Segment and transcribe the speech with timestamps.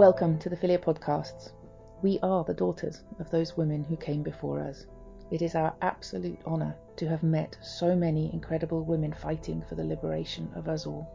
[0.00, 1.50] Welcome to the FiLiA Podcasts.
[2.00, 4.86] We are the daughters of those women who came before us.
[5.30, 9.84] It is our absolute honour to have met so many incredible women fighting for the
[9.84, 11.06] liberation of us all.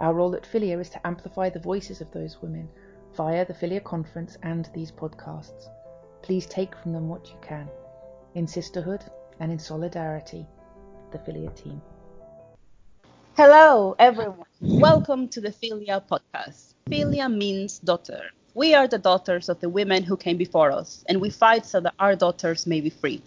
[0.00, 2.70] Our role at FiLiA is to amplify the voices of those women
[3.14, 5.68] via the FiLiA Conference and these podcasts.
[6.22, 7.68] Please take from them what you can.
[8.34, 9.04] In sisterhood
[9.38, 10.46] and in solidarity,
[11.12, 11.82] the FiLiA team.
[13.36, 14.46] Hello, everyone.
[14.62, 16.73] Welcome to the FiLiA podcast.
[16.90, 18.30] FiLiA means daughter.
[18.52, 21.80] We are the daughters of the women who came before us, and we fight so
[21.80, 23.22] that our daughters may be free.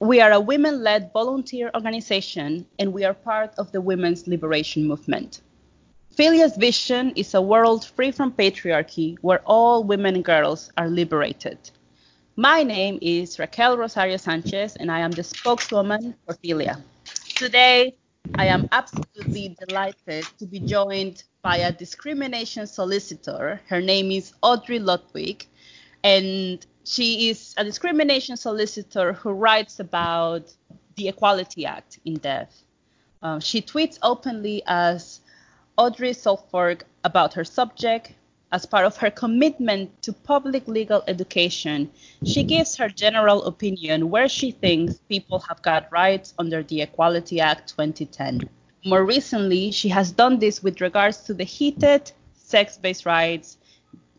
[0.00, 4.86] We are a women led volunteer organization, and we are part of the women's liberation
[4.86, 5.40] movement.
[6.14, 11.58] FiLiA's vision is a world free from patriarchy where all women and girls are liberated.
[12.36, 16.82] My name is Raquel Rosario Sánchez, and I am the spokeswoman for FiLiA.
[17.34, 17.96] Today,
[18.34, 23.60] I am absolutely delighted to be joined by a discrimination solicitor.
[23.68, 25.46] Her name is Audrey Ludwig,
[26.04, 30.52] and she is a discrimination solicitor who writes about
[30.96, 32.62] the Equality Act in death.
[33.22, 35.20] Um, she tweets openly as
[35.76, 38.14] Audrey Suffolk about her subject.
[38.50, 41.90] As part of her commitment to public legal education,
[42.24, 47.40] she gives her general opinion where she thinks people have got rights under the Equality
[47.40, 48.48] Act 2010.
[48.86, 53.58] More recently, she has done this with regards to the heated sex based rights,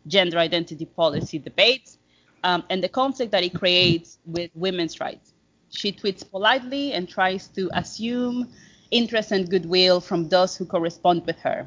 [0.06, 1.98] gender identity policy debates,
[2.44, 5.34] um, and the conflict that it creates with women's rights.
[5.70, 8.48] She tweets politely and tries to assume
[8.92, 11.66] interest and goodwill from those who correspond with her.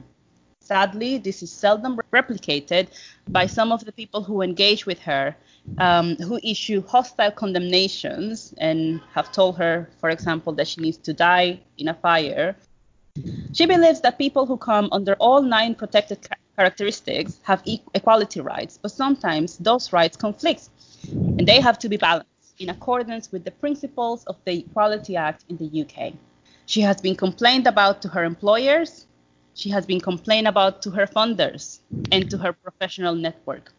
[0.64, 2.88] Sadly, this is seldom replicated
[3.28, 5.36] by some of the people who engage with her,
[5.78, 11.14] um, who issue hostile condemnations and have told her, for example, that she needs to
[11.14, 12.56] die in a fire.
[13.52, 16.25] She believes that people who come under all nine protected
[16.56, 20.69] characteristics have e- equality rights, but sometimes those rights conflict,
[21.11, 25.44] and they have to be balanced in accordance with the principles of the Equality Act
[25.50, 26.13] in the UK.
[26.68, 29.07] She has been complained about to her employers,
[29.53, 31.80] she has been complained about to her funders
[32.12, 33.72] and to her professional network.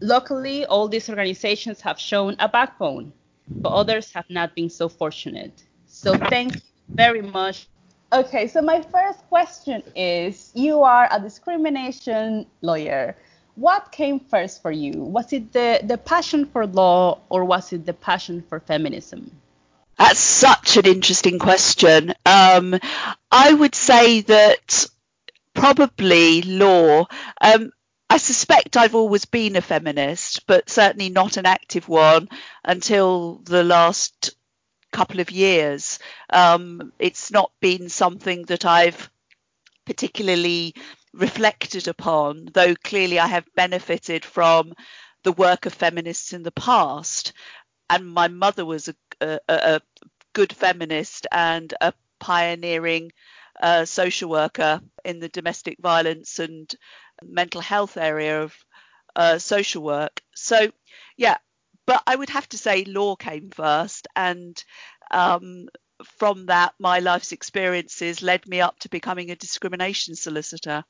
[0.00, 3.12] Luckily, all these organizations have shown a backbone,
[3.48, 5.62] but others have not been so fortunate.
[5.86, 7.68] So thank you very much.
[8.12, 13.16] Okay, so my first question is you are a discrimination lawyer.
[13.54, 14.92] What came first for you?
[14.92, 19.30] Was it the, the passion for law or was it the passion for feminism?
[19.98, 22.14] That's such an interesting question.
[22.24, 22.78] Um,
[23.32, 24.86] I would say that
[25.58, 27.06] probably law.
[27.40, 27.72] Um,
[28.10, 32.28] I suspect I've always been a feminist, but certainly not an active one
[32.64, 34.34] until the last
[34.92, 35.98] couple of years.
[36.30, 39.10] Um, it's not been something that I've
[39.84, 40.74] particularly
[41.12, 44.72] reflected upon, though clearly I have benefited from
[45.24, 47.32] the work of feminists in the past.
[47.90, 49.80] And my mother was a, a, a
[50.32, 53.12] good feminist and a pioneering
[53.60, 56.74] uh, social worker in the domestic violence and
[57.22, 58.54] mental health area of
[59.16, 60.22] uh, social work.
[60.34, 60.70] So,
[61.16, 61.38] yeah,
[61.86, 64.62] but I would have to say law came first, and
[65.10, 65.68] um,
[66.04, 70.84] from that, my life's experiences led me up to becoming a discrimination solicitor.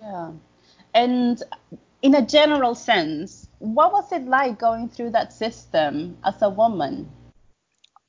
[0.00, 0.32] Yeah,
[0.94, 1.42] and
[2.02, 7.10] in a general sense, what was it like going through that system as a woman?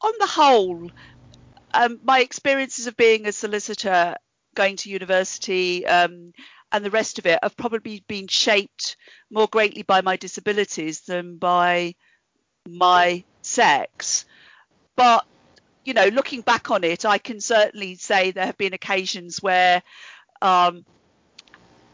[0.02, 0.90] On the whole,
[1.74, 4.16] um, my experiences of being a solicitor,
[4.56, 6.34] going to university, um,
[6.72, 8.98] and the rest of it have probably been shaped
[9.32, 11.96] more greatly by my disabilities than by
[12.68, 14.26] my sex.
[14.96, 15.26] But
[15.86, 19.84] you know, looking back on it, I can certainly say there have been occasions where
[20.42, 20.86] um,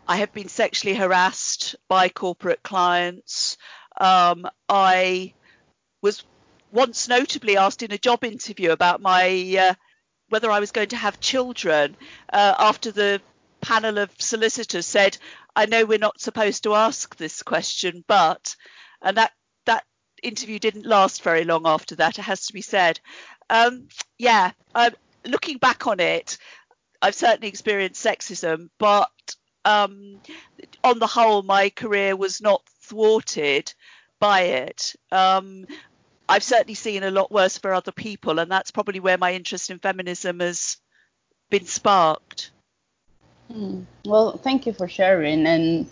[0.07, 3.57] I have been sexually harassed by corporate clients.
[3.99, 5.33] Um, I
[6.01, 6.23] was
[6.71, 9.73] once notably asked in a job interview about my uh,
[10.29, 11.95] whether I was going to have children
[12.31, 13.21] uh, after the
[13.61, 15.17] panel of solicitors said,
[15.55, 18.55] "I know we're not supposed to ask this question, but,"
[19.01, 19.31] and that
[19.65, 19.85] that
[20.23, 22.19] interview didn't last very long after that.
[22.19, 22.99] It has to be said.
[23.49, 23.87] Um,
[24.17, 24.91] yeah, um,
[25.25, 26.37] looking back on it,
[27.01, 29.09] I've certainly experienced sexism, but
[29.65, 30.19] um,
[30.83, 33.73] on the whole, my career was not thwarted
[34.19, 34.95] by it.
[35.11, 35.65] Um,
[36.29, 39.71] I've certainly seen a lot worse for other people, and that's probably where my interest
[39.71, 40.77] in feminism has
[41.49, 42.51] been sparked.
[43.51, 43.81] Hmm.
[44.05, 45.47] Well, thank you for sharing.
[45.47, 45.89] And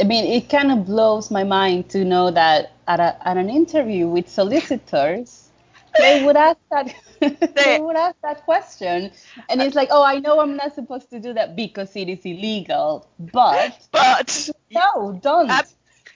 [0.00, 3.50] I mean, it kind of blows my mind to know that at, a, at an
[3.50, 5.50] interview with solicitors,
[5.98, 9.10] they would ask that they would ask that question
[9.48, 12.18] and it's like oh i know i'm not supposed to do that because it is
[12.24, 15.50] illegal but but no don't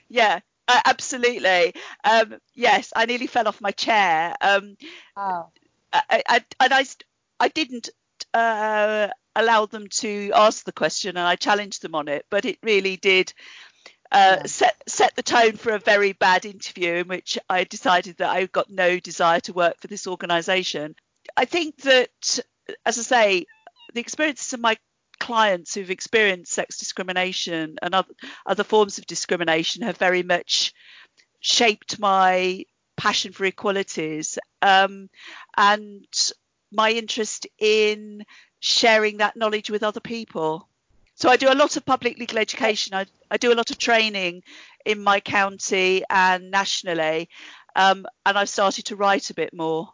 [0.09, 0.39] yeah
[0.69, 1.73] uh, absolutely
[2.03, 4.77] um, yes i nearly fell off my chair um,
[5.17, 5.47] oh.
[5.91, 6.85] I, I, and i
[7.39, 7.89] i didn't
[8.33, 12.59] uh, allow them to ask the question and i challenged them on it but it
[12.63, 13.33] really did
[14.11, 14.45] uh, yeah.
[14.45, 18.47] set set the tone for a very bad interview in which I decided that I
[18.47, 20.95] got no desire to work for this organisation.
[21.37, 22.39] I think that,
[22.87, 23.45] as I say,
[23.93, 24.77] the experiences of my
[25.19, 28.13] clients who've experienced sex discrimination and other,
[28.45, 30.73] other forms of discrimination have very much
[31.39, 32.65] shaped my
[32.97, 35.09] passion for equalities um,
[35.55, 36.05] and
[36.71, 38.23] my interest in
[38.59, 40.67] sharing that knowledge with other people.
[41.15, 42.93] So I do a lot of public legal education.
[42.93, 44.43] I, I do a lot of training
[44.85, 47.29] in my county and nationally,
[47.75, 49.93] um, and I've started to write a bit more.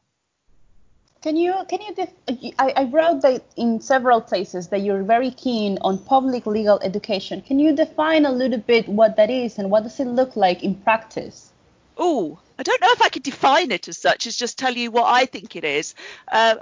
[1.26, 5.32] Can you can you def- I, I wrote that in several places that you're very
[5.32, 7.42] keen on public legal education.
[7.42, 10.62] Can you define a little bit what that is and what does it look like
[10.62, 11.52] in practice?
[11.98, 14.92] Oh, I don't know if I could define it as such as just tell you
[14.92, 15.96] what I think it is.
[16.32, 16.58] Uh,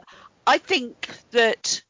[0.47, 1.83] I think that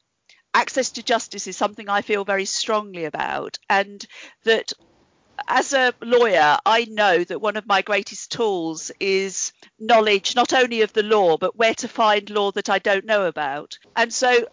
[0.56, 4.04] access to justice is something I feel very strongly about, and
[4.46, 4.74] that
[5.48, 10.81] as a lawyer, I know that one of my greatest tools is knowledge not only
[10.81, 13.78] of the law, but where to find law that I don't know about.
[13.95, 14.48] And so,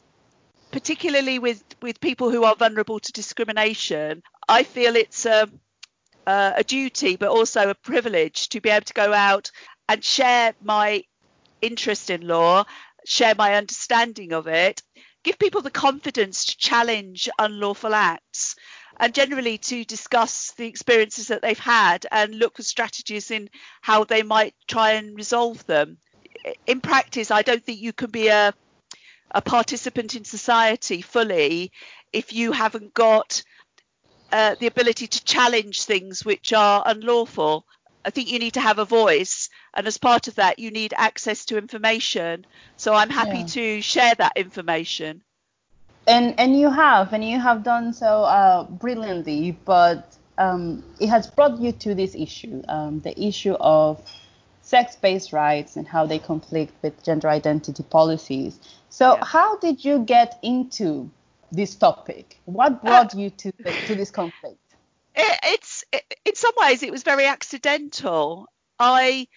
[0.71, 5.49] particularly with, with people who are vulnerable to discrimination, I feel it's a,
[6.27, 9.51] a duty, but also a privilege to be able to go out
[9.89, 11.03] and share my
[11.61, 12.65] interest in law,
[13.05, 14.83] share my understanding of it,
[15.25, 18.57] give people the confidence to challenge unlawful acts
[18.99, 23.49] and generally to discuss the experiences that they've had and look for strategies in
[23.81, 25.99] how they might try and resolve them.
[26.67, 28.55] In practice, I don't think you can be a,
[29.31, 31.73] a participant in society fully
[32.13, 33.43] if you haven't got
[34.33, 37.67] uh, the ability to challenge things which are unlawful.
[38.05, 40.95] I think you need to have a voice, and as part of that, you need
[40.97, 42.47] access to information.
[42.77, 43.47] So I'm happy yeah.
[43.47, 45.23] to share that information.
[46.07, 49.53] And and you have, and you have done so uh, brilliantly.
[49.65, 54.03] But um, it has brought you to this issue, um, the issue of
[54.63, 58.59] sex-based rights and how they conflict with gender identity policies.
[58.89, 59.25] So yeah.
[59.25, 61.11] how did you get into
[61.53, 62.41] this topic?
[62.45, 64.59] What brought uh, you to to this conflict?
[65.15, 68.47] It, it's it, in some ways it was very accidental.
[68.79, 69.29] I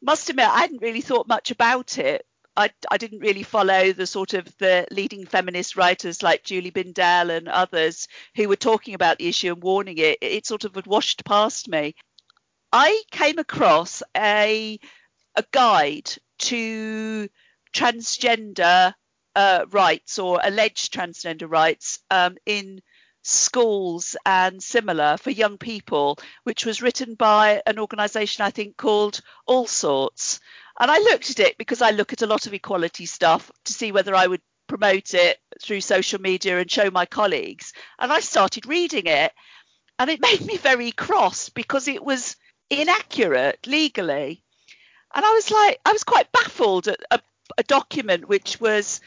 [0.00, 2.24] must admit I hadn't really thought much about it.
[2.56, 7.30] I, I didn't really follow the sort of the leading feminist writers like Julie Bindel
[7.30, 10.18] and others who were talking about the issue and warning it.
[10.20, 11.94] It sort of had washed past me.
[12.72, 14.78] I came across a
[15.34, 17.28] a guide to
[17.74, 18.92] transgender
[19.34, 22.82] uh, rights or alleged transgender rights um, in
[23.22, 29.20] schools and similar for young people, which was written by an organisation I think called
[29.48, 30.40] Allsorts.
[30.78, 33.72] And I looked at it because I look at a lot of equality stuff to
[33.72, 37.72] see whether I would promote it through social media and show my colleagues.
[37.98, 39.32] And I started reading it,
[39.98, 42.36] and it made me very cross because it was
[42.70, 44.42] inaccurate legally.
[45.14, 47.20] And I was like, I was quite baffled at a,
[47.58, 49.00] a document which was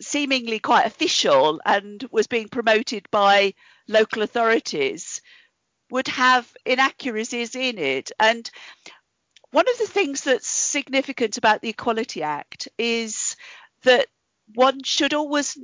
[0.00, 3.54] seemingly quite official and was being promoted by
[3.88, 5.22] local authorities
[5.90, 8.10] would have inaccuracies in it.
[8.18, 8.50] And
[9.52, 13.36] one of the things that's significant about the Equality Act is
[13.84, 14.06] that
[14.54, 15.56] one should always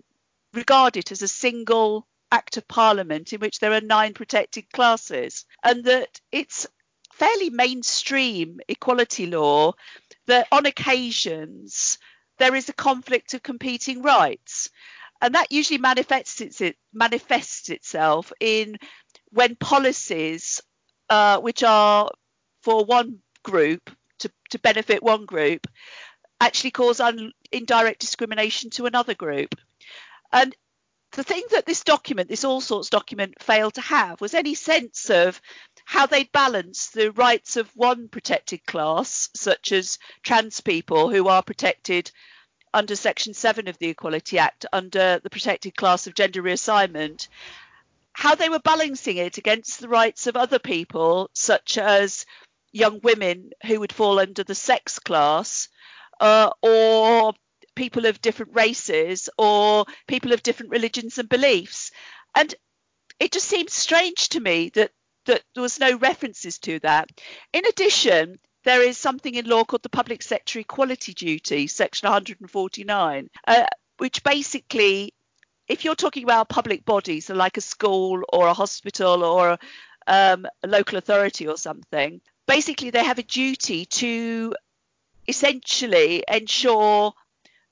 [0.55, 5.45] regard it as a single act of parliament in which there are nine protected classes
[5.63, 6.67] and that it's
[7.13, 9.73] fairly mainstream equality law
[10.27, 11.99] that on occasions
[12.39, 14.71] there is a conflict of competing rights.
[15.21, 18.77] And that usually manifests, it manifests itself in
[19.31, 20.63] when policies
[21.09, 22.11] uh, which are
[22.63, 25.67] for one group to, to benefit one group
[26.41, 29.55] actually cause un, indirect discrimination to another group.
[30.33, 30.55] And
[31.13, 35.41] the thing that this document, this Allsorts document, failed to have was any sense of
[35.85, 41.43] how they'd balance the rights of one protected class, such as trans people who are
[41.43, 42.11] protected
[42.75, 47.29] under Section 7 of the Equality Act, under the protected class of gender reassignment,
[48.15, 52.25] how they were balancing it against the rights of other people, such as
[52.73, 55.69] young women who would fall under the sex class,
[56.21, 57.35] uh, or
[57.75, 61.91] people of different races, or people of different religions and beliefs.
[62.35, 62.55] And
[63.21, 64.91] it just seems strange to me that
[65.27, 67.09] that there was no references to that.
[67.53, 73.29] In addition, there is something in law called the Public Sector Equality Duty, Section 149,
[73.47, 73.67] uh,
[73.99, 75.15] which basically,
[75.69, 79.59] if you're talking about public bodies, so like a school or a hospital or
[80.07, 82.21] um, a local authority or something,
[82.53, 84.55] basically they have a duty to
[85.27, 87.15] essentially ensure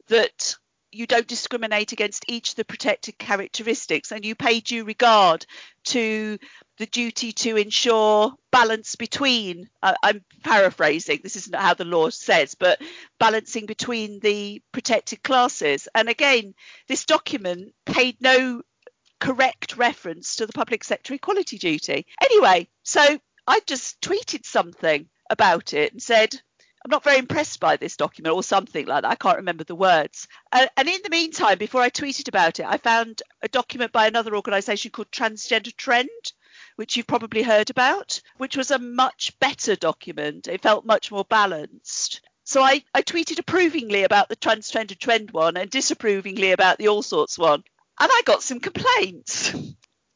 [0.08, 0.56] that
[0.90, 5.44] you don't discriminate against each of the protected characteristics and you pay due regard
[5.84, 6.38] to
[6.78, 12.54] the duty to ensure balance between uh, i'm paraphrasing this isn't how the law says
[12.54, 12.80] but
[13.18, 15.88] balancing between the protected classes.
[15.94, 16.54] And again
[16.88, 18.62] this document paid no
[19.20, 22.06] correct reference to the public sector equality duty.
[22.22, 23.20] Anyway so
[23.50, 26.40] i just tweeted something about it and said
[26.82, 29.10] I'm not very impressed by this document or something like that.
[29.10, 30.26] I can't remember the words.
[30.50, 34.34] And in the meantime, before I tweeted about it, I found a document by another
[34.34, 36.08] organisation called Transgender Trend,
[36.76, 40.48] which you've probably heard about, which was a much better document.
[40.48, 42.22] It felt much more balanced.
[42.44, 47.38] So I, I tweeted approvingly about the Transgender Trend one and disapprovingly about the Allsorts
[47.38, 47.62] one.
[48.00, 49.54] And I got some complaints,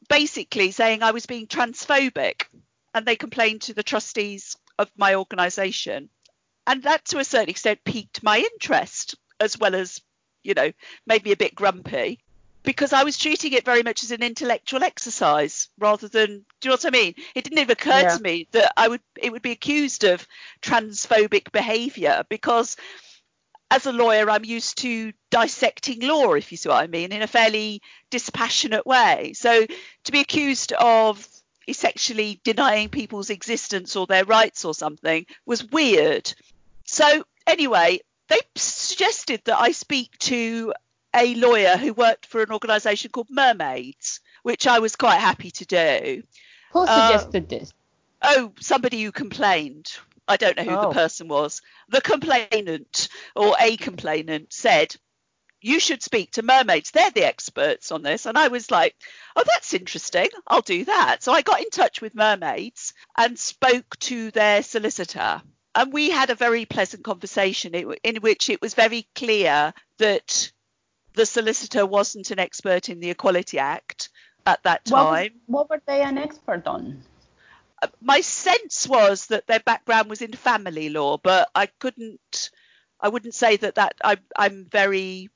[0.09, 2.45] basically saying I was being transphobic.
[2.95, 6.09] And they complained to the trustees of my organisation
[6.67, 10.01] and that to a certain extent piqued my interest as well as
[10.43, 10.71] you know
[11.05, 12.19] made me a bit grumpy
[12.63, 16.69] because I was treating it very much as an intellectual exercise rather than do you
[16.69, 17.13] know what I mean?
[17.35, 18.17] It didn't even occur yeah.
[18.17, 20.27] to me that I would it would be accused of
[20.61, 22.75] transphobic behaviour because
[23.71, 27.21] as a lawyer I'm used to dissecting law, if you see what I mean, in
[27.21, 29.33] a fairly dispassionate way.
[29.35, 29.65] So
[30.05, 31.27] to be accused of
[31.67, 36.33] essentially denying people's existence or their rights or something was weird.
[36.85, 40.73] So anyway, they suggested that I speak to
[41.15, 45.65] a lawyer who worked for an organisation called Mermaids, which I was quite happy to
[45.65, 46.23] do.
[46.71, 47.73] Who uh, suggested uh, this?
[48.21, 49.97] Oh, somebody who complained.
[50.27, 50.89] I don't know who oh.
[50.89, 51.61] the person was.
[51.89, 54.95] The complainant or a complainant said,
[55.65, 56.91] You should speak to mermaids.
[56.91, 58.25] They're the experts on this.
[58.25, 58.95] And I was like,
[59.35, 60.29] Oh, that's interesting.
[60.47, 61.23] I'll do that.
[61.23, 65.41] So I got in touch with mermaids and spoke to their solicitor
[65.75, 70.51] and we had a very pleasant conversation in which it was very clear that
[71.13, 74.09] the solicitor wasn't an expert in the Equality Act
[74.45, 75.31] at that time.
[75.47, 77.03] What, what were they an expert on?
[77.81, 82.51] Uh, my sense was that their background was in family law, but I couldn't,
[82.99, 85.29] I wouldn't say that that I, I'm very,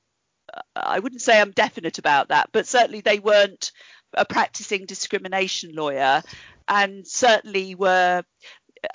[0.74, 3.72] I wouldn't say I'm definite about that, but certainly they weren't
[4.14, 6.22] a practicing discrimination lawyer
[6.68, 8.24] and certainly were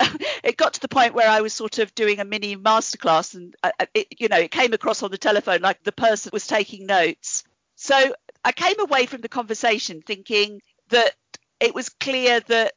[0.42, 3.54] it got to the point where I was sort of doing a mini masterclass, and
[3.62, 6.46] uh, uh, it, you know, it came across on the telephone like the person was
[6.46, 7.44] taking notes.
[7.76, 11.14] So I came away from the conversation thinking that
[11.60, 12.72] it was clear that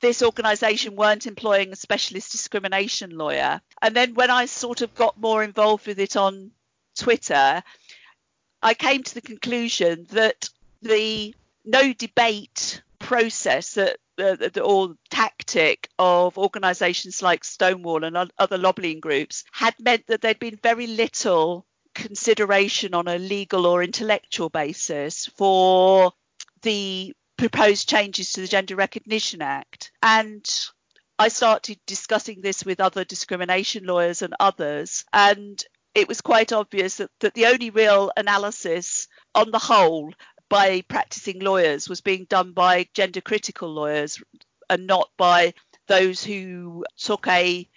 [0.00, 3.60] this organisation weren't employing a specialist discrimination lawyer.
[3.80, 6.50] And then when I sort of got more involved with it on
[6.98, 7.62] Twitter,
[8.64, 10.48] I came to the conclusion that
[10.80, 11.34] the
[11.66, 19.44] no debate process that the, or tactic of organisations like Stonewall and other lobbying groups
[19.52, 26.12] had meant that there'd been very little consideration on a legal or intellectual basis for
[26.62, 29.92] the proposed changes to the Gender Recognition Act.
[30.02, 30.48] And
[31.18, 35.62] I started discussing this with other discrimination lawyers and others, and
[35.94, 40.12] it was quite obvious that, that the only real analysis on the whole
[40.48, 44.22] by practicing lawyers was being done by gender critical lawyers
[44.68, 45.54] and not by
[45.86, 47.68] those who took a,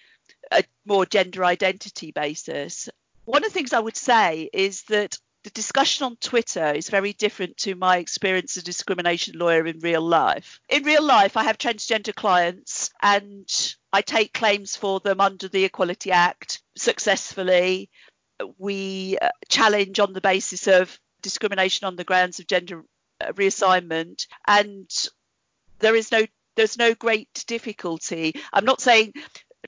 [0.51, 2.89] a more gender identity basis.
[3.25, 7.13] One of the things I would say is that the discussion on Twitter is very
[7.13, 10.59] different to my experience as a discrimination lawyer in real life.
[10.67, 13.47] In real life, I have transgender clients and
[13.93, 17.89] I take claims for them under the Equality Act successfully.
[18.57, 22.83] We uh, challenge on the basis of discrimination on the grounds of gender
[23.21, 24.27] uh, reassignment.
[24.45, 24.89] And
[25.79, 28.33] there is no there's no great difficulty.
[28.51, 29.13] I'm not saying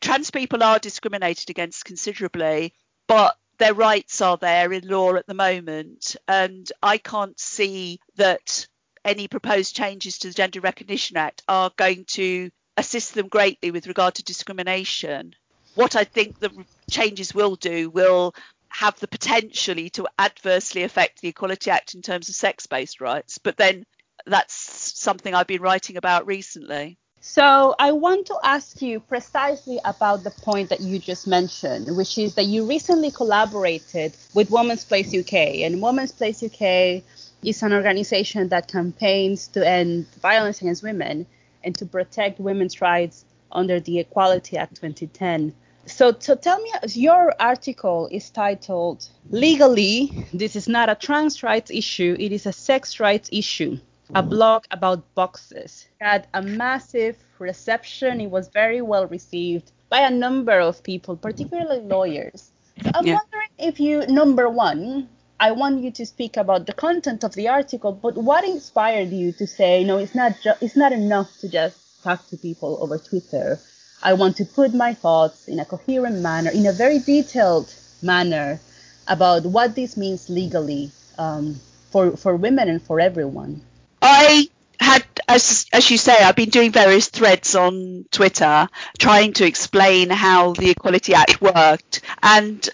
[0.02, 2.74] trans people are discriminated against considerably
[3.08, 6.16] but their rights are there in law at the moment.
[6.28, 8.68] And i can't see that
[9.04, 13.88] any proposed changes to the gender recognition act are going to assist them greatly with
[13.88, 15.36] regard to discrimination
[15.80, 16.52] what i think the
[16.90, 18.34] changes will do will
[18.70, 23.40] have the potentially to adversely affect the Equality Act in terms of sex based rights.
[23.40, 23.84] But then
[24.26, 24.54] that's
[25.00, 26.98] something I've been writing about recently.
[27.22, 32.18] So I want to ask you precisely about the point that you just mentioned, which
[32.18, 35.34] is that you recently collaborated with Women's Place UK.
[35.66, 37.04] And Women's Place UK
[37.44, 41.26] is an organization that campaigns to end violence against women
[41.64, 45.54] and to protect women's rights under the Equality Act 2010.
[45.90, 51.72] So, so tell me, your article is titled "Legally, this is not a trans rights
[51.72, 53.78] issue; it is a sex rights issue."
[54.16, 58.22] A blog about boxes it had a massive reception.
[58.22, 62.52] It was very well received by a number of people, particularly lawyers.
[62.84, 63.20] So I'm Yeah.
[63.22, 67.48] wondering if you, number one, I want you to speak about the content of the
[67.50, 71.50] article, but what inspired you to say, no, it's not ju- it's not enough to
[71.50, 73.60] just talk to people over Twitter.
[74.02, 78.60] I want to put my thoughts in a coherent manner, in a very detailed manner,
[79.08, 81.60] about what this means legally um,
[81.92, 83.62] for for women and for everyone.
[84.02, 84.48] I
[84.80, 90.10] had, as as you say, I've been doing various threads on Twitter trying to explain
[90.10, 92.68] how the Equality Act worked, and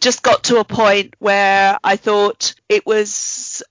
[0.00, 3.62] just got to a point where I thought it was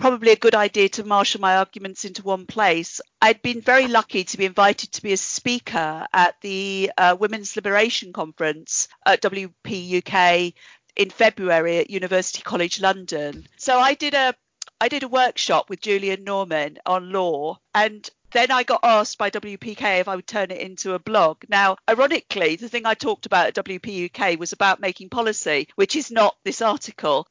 [0.00, 3.02] probably a good idea to marshal my arguments into one place.
[3.20, 7.54] I'd been very lucky to be invited to be a speaker at the uh, Women's
[7.54, 10.54] Liberation Conference at WP UK
[10.96, 13.46] in February at University College London.
[13.58, 14.34] So I did a
[14.80, 19.28] I did a workshop with Julian Norman on law and then I got asked by
[19.28, 21.42] WPK if I would turn it into a blog.
[21.50, 26.10] Now, ironically, the thing I talked about at WPUK was about making policy, which is
[26.10, 27.26] not this article.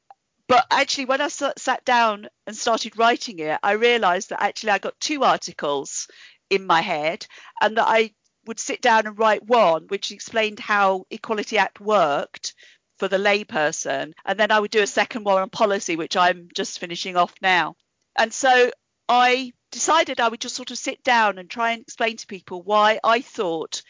[0.50, 4.80] But actually, when I sat down and started writing it, I realised that actually I
[4.80, 6.08] got two articles
[6.50, 7.28] in my head
[7.62, 8.16] and that I
[8.48, 12.56] would sit down and write one which explained how Equality Act worked
[12.98, 16.50] for the layperson, and then I would do a second one on policy, which I'm
[16.56, 17.76] just finishing off now.
[18.18, 18.72] And so
[19.08, 22.64] I decided I would just sort of sit down and try and explain to people
[22.64, 23.84] why I thought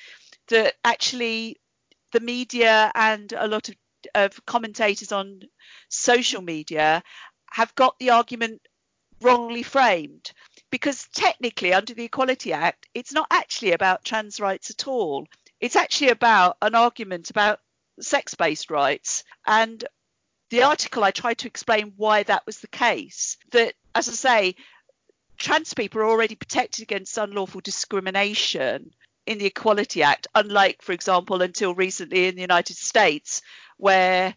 [0.49, 1.55] that actually
[2.11, 3.75] the media and a lot of,
[4.15, 5.41] of commentators on
[5.89, 7.03] social media
[7.51, 8.61] have got the argument
[9.21, 10.31] wrongly framed.
[10.71, 15.27] Because technically under the equality act it's not actually about trans rights at all.
[15.59, 17.59] It's actually about an argument about
[17.99, 19.23] sex based rights.
[19.45, 19.83] And
[20.49, 24.55] the article i tried to explain why that was the case that as i say
[25.37, 28.91] trans people are already protected against unlawful discrimination
[29.29, 33.43] in the Equality Act, unlike, for example, until recently in the United States,
[33.77, 34.33] where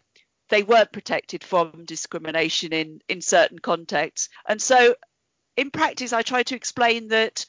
[0.49, 4.29] they weren't protected from discrimination in, in certain contexts.
[4.47, 4.93] And so,
[5.57, 7.43] in practice, I try to explain that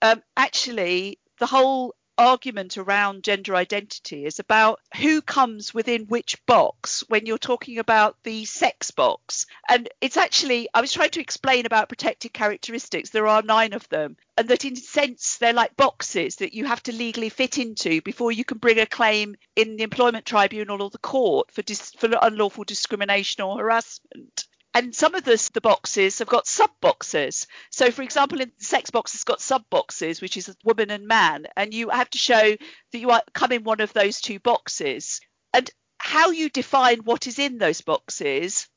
[0.00, 7.04] um, actually the whole argument around gender identity is about who comes within which box
[7.08, 9.46] when you're talking about the sex box.
[9.68, 13.10] And it's actually, I was trying to explain about protected characteristics.
[13.10, 14.16] There are nine of them.
[14.38, 18.02] And that, in a sense, they're like boxes that you have to legally fit into
[18.02, 21.92] before you can bring a claim in the employment tribunal or the court for, dis-
[21.98, 24.46] for unlawful discrimination or harassment
[24.76, 27.46] and some of the, the boxes have got sub boxes.
[27.70, 30.90] So, for example, in the sex box, it's got sub boxes, which is a woman
[30.90, 32.54] and man, and you have to show
[32.92, 35.22] that you are come in one of those two boxes.
[35.54, 38.68] And how you define what is in those boxes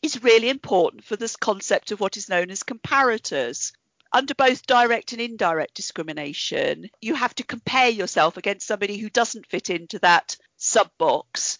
[0.00, 3.72] is really important for this concept of what is known as comparators.
[4.10, 9.50] Under both direct and indirect discrimination, you have to compare yourself against somebody who doesn't
[9.50, 11.58] fit into that sub box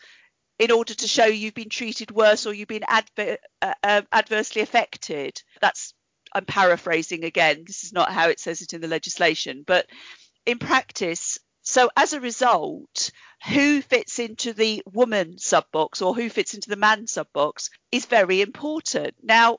[0.59, 4.63] in order to show you've been treated worse or you've been adver- uh, uh, adversely
[4.63, 5.43] affected.
[5.61, 5.95] That's
[6.35, 7.65] I'm paraphrasing again.
[7.67, 9.87] This is not how it says it in the legislation, but
[10.47, 11.39] in practice.
[11.63, 13.11] So as a result,
[13.49, 17.71] who fits into the woman sub box or who fits into the man sub box
[17.91, 19.15] is very important.
[19.23, 19.59] Now,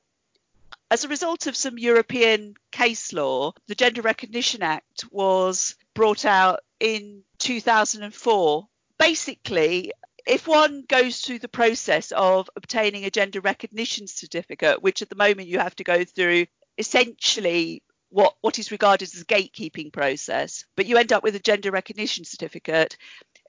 [0.89, 6.61] as a result of some European case law, the Gender Recognition Act was brought out
[6.79, 8.67] in 2004.
[8.99, 9.91] Basically,
[10.25, 15.15] if one goes through the process of obtaining a gender recognition certificate, which at the
[15.15, 16.45] moment you have to go through
[16.77, 21.39] essentially what, what is regarded as a gatekeeping process, but you end up with a
[21.39, 22.97] gender recognition certificate,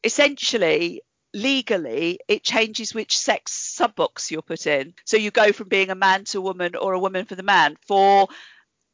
[0.02, 1.02] essentially
[1.34, 4.94] legally it changes which sex sub box you're put in.
[5.04, 7.42] So you go from being a man to a woman or a woman for the
[7.42, 8.28] man for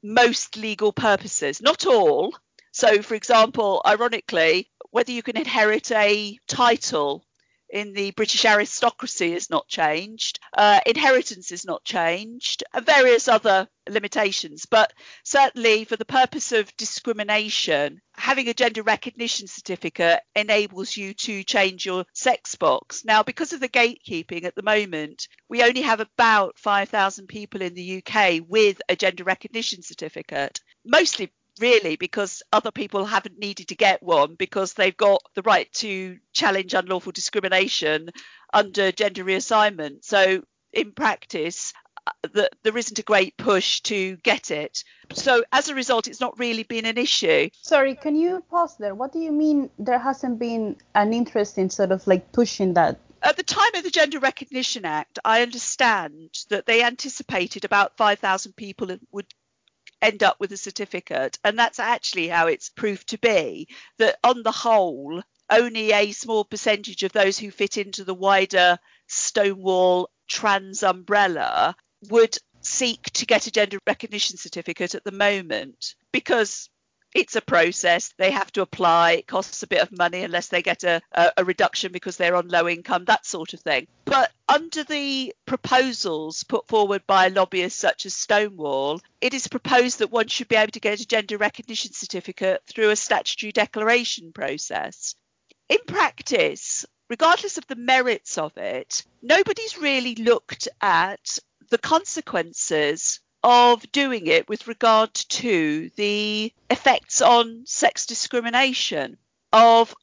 [0.03, 2.35] most legal purposes, not all.
[2.73, 7.25] So, for example, ironically, whether you can inherit a title
[7.73, 13.69] in the British aristocracy is not changed, uh, inheritance is not changed, and various other
[13.89, 14.67] limitations.
[14.67, 14.93] But
[15.25, 21.87] certainly, for the purpose of discrimination, having a gender recognition certificate enables you to change
[21.87, 23.05] your sex box.
[23.05, 27.75] Now, because of the gatekeeping at the moment, we only have about 5,000 people in
[27.75, 33.75] the UK with a gender recognition certificate, mostly really because other people haven't needed to
[33.75, 38.11] get one because they've got the right to challenge unlawful discrimination
[38.53, 40.05] under gender reassignment.
[40.05, 41.73] So in practice,
[42.07, 44.85] uh, that there isn't a great push to get it.
[45.13, 47.51] So as a result, it's not really been an issue.
[47.61, 48.95] Sorry, can you pause there?
[48.95, 52.99] What do you mean there hasn't been an interest in sort of like pushing that?
[53.23, 58.57] At the time of the Gender Recognition Act, I understand that they anticipated about 5,000
[58.57, 59.27] people would
[60.03, 61.39] end up with a certificate.
[61.45, 66.45] And that's actually how it's proved to be that on the whole, only a small
[66.45, 71.75] percentage of those who fit into the wider Stonewall trans umbrella
[72.09, 76.69] would seek to get a gender recognition certificate at the moment because
[77.15, 78.13] it's a process.
[78.17, 79.13] They have to apply.
[79.13, 82.37] It costs a bit of money unless they get a, a, a, reduction because they're
[82.37, 83.89] on low income, that sort of thing.
[84.05, 90.13] But under the proposals put forward by lobbyists such as Stonewall, it is proposed that
[90.13, 95.15] one should be able to get a gender recognition certificate through a statutory declaration process.
[95.69, 101.39] In practice, regardless of the merits of it, nobody's really looked at
[101.71, 109.17] the consequences of doing it with regard to the effects on sex discrimination
[109.53, 109.95] of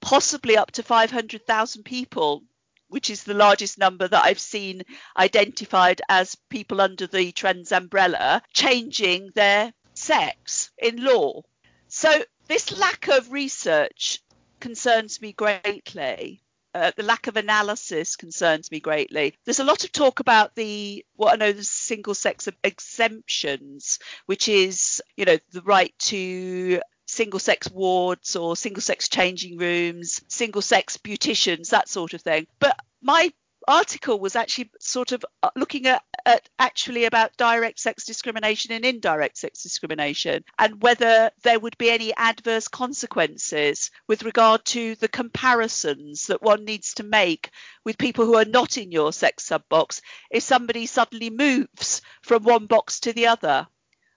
[0.00, 2.42] possibly up to 500,000 people,
[2.88, 4.82] which is the largest number that I've seen
[5.16, 11.42] identified as people under the trans umbrella, changing their sex in law.
[11.88, 14.20] So, this lack of research
[14.60, 16.42] concerns me greatly
[16.76, 19.34] uh, the lack of analysis concerns me greatly.
[19.44, 24.46] There's a lot of talk about the what I know the single sex exemptions, which
[24.46, 30.60] is you know the right to single sex wards or single sex changing rooms, single
[30.60, 32.46] sex beauticians, that sort of thing.
[32.58, 33.32] But my
[33.66, 38.84] article was actually sort of uh, looking at, at, actually about direct sex discrimination and
[38.84, 45.08] indirect sex discrimination and whether there would be any adverse consequences with regard to the
[45.08, 47.50] comparisons that one needs to make
[47.84, 50.00] with people who are not in your sex sub box
[50.30, 53.66] if somebody suddenly moves from one box to the other.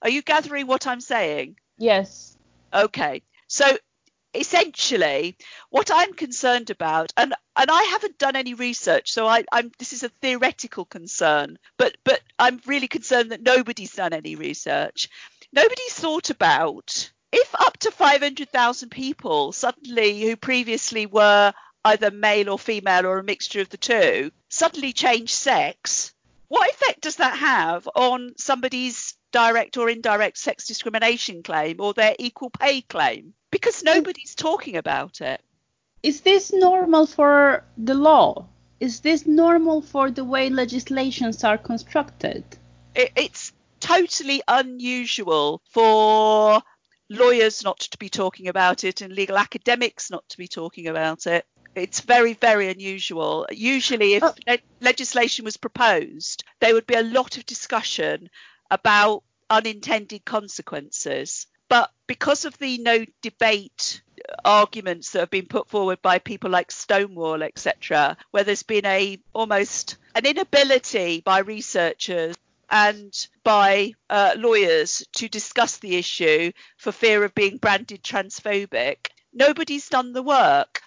[0.01, 1.57] Are you gathering what I'm saying?
[1.77, 2.37] Yes.
[2.73, 3.23] Okay.
[3.47, 3.65] So
[4.33, 5.35] essentially
[5.69, 9.91] what i'm concerned about and and i haven't done any research so I, i'm this
[9.91, 15.09] is a theoretical concern but but i'm really concerned that nobody's done any research.
[15.51, 21.53] Nobody's thought about if up to 500,000 people suddenly who previously were
[21.85, 26.13] either male or female or a mixture of the two suddenly change sex
[26.49, 32.15] what effect does that have on somebody's direct or indirect sex discrimination claim or their
[32.19, 33.85] equal pay claim because mm.
[33.85, 35.41] nobody's talking about it.
[36.01, 38.47] Is this normal for the law?
[38.79, 42.43] Is this normal for the way legislations are constructed?
[42.95, 46.61] It, it's totally unusual for
[47.09, 51.27] lawyers not to be talking about it and legal academics not to be talking about
[51.27, 51.45] it.
[51.75, 53.45] It's very, very unusual.
[53.51, 54.33] Usually, if oh.
[54.47, 58.29] le- legislation was proposed, there would be a lot of discussion
[58.71, 61.47] about unintended consequences.
[61.69, 64.01] But because of the no debate
[64.43, 69.19] arguments that have been put forward by people like Stonewall, etc., where there's been a
[69.33, 72.35] almost an inability by researchers
[72.69, 79.89] and by uh, lawyers to discuss the issue for fear of being branded transphobic, nobody's
[79.89, 80.81] done the work.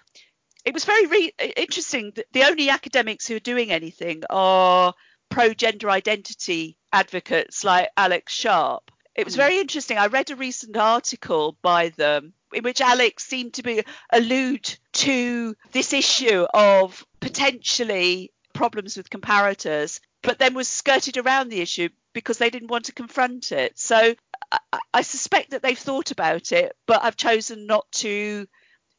[0.65, 4.93] It was very re- interesting that the only academics who are doing anything are
[5.29, 8.91] pro gender identity advocates like Alex Sharpe.
[9.15, 9.41] It was hmm.
[9.41, 9.97] very interesting.
[9.97, 15.55] I read a recent article by them in which Alex seemed to be allude to
[15.71, 22.37] this issue of potentially problems with comparators, but then was skirted around the issue because
[22.37, 23.77] they didn't want to confront it.
[23.77, 24.13] So
[24.51, 28.47] I, I suspect that they've thought about it, but I've chosen not to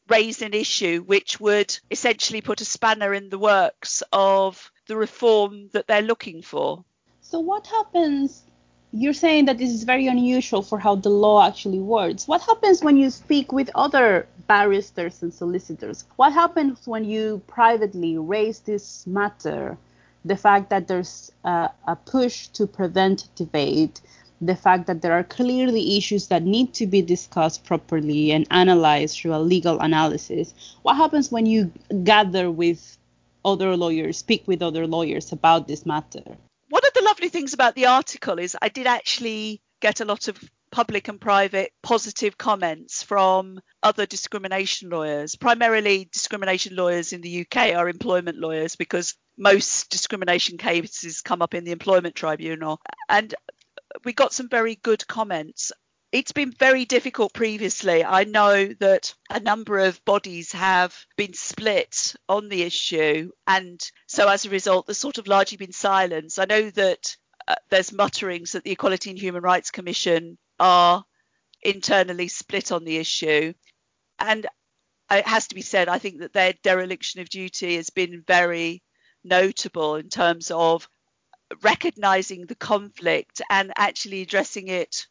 [0.09, 5.71] raise an issue which would essentially put a spanner in the works of the reform
[5.73, 6.85] that they're looking for.
[7.35, 8.45] So, what happens?
[8.93, 12.29] You're saying that this is very unusual for how the law actually works.
[12.29, 16.05] What happens when you speak with other barristers and solicitors?
[16.15, 19.77] What happens when you privately raise this matter?
[20.25, 24.01] The fact that there's a, a push to prevent debate,
[24.41, 29.19] the fact that there are clearly issues that need to be discussed properly and analyzed
[29.19, 30.55] through a legal analysis.
[30.83, 31.73] What happens when you
[32.05, 32.97] gather with
[33.45, 36.37] other lawyers, speak with other lawyers about this matter?
[37.15, 40.37] Lovely things about the article is I did actually get a lot of
[40.73, 45.37] public and private positive comments from other discrimination lawyers.
[45.37, 51.55] Primarily, discrimination lawyers in the UK are employment lawyers because most discrimination cases come up
[51.55, 52.81] in the employment tribunal.
[53.09, 53.33] And
[54.05, 55.71] we got some very good comments.
[56.15, 58.05] It's been very difficult previously.
[58.05, 64.29] I know that a number of bodies have been split on the issue, and so
[64.29, 66.39] as a result, there's sort of largely been silence.
[66.39, 67.17] I know that
[67.49, 71.05] uh, there's mutterings that the Equality and Human Rights Commission are
[71.63, 73.53] internally split on the issue.
[74.21, 74.47] And
[75.11, 78.85] it has to be said, I think that their dereliction of duty has been very
[79.25, 80.89] notable in terms of
[81.63, 85.09] recognizing the conflict and actually addressing it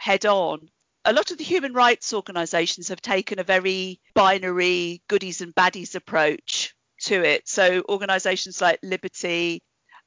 [0.00, 0.70] head on.
[1.04, 5.94] A lot of the human rights organizations have taken a very binary goodies and baddies
[5.94, 7.46] approach to it.
[7.48, 9.62] So organizations like Liberty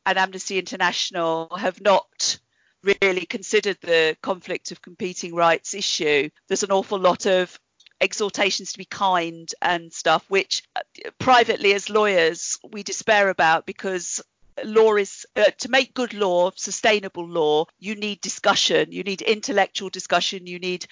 [0.05, 2.39] and Amnesty International have not
[2.83, 6.29] really considered the conflict of competing rights issue.
[6.47, 7.57] There's an awful lot of
[8.01, 10.81] exhortations to be kind and stuff, which uh,
[11.19, 14.21] privately as lawyers we despair about because
[14.63, 19.89] law is uh, to make good law, sustainable law, you need discussion, you need intellectual
[19.89, 20.85] discussion, you need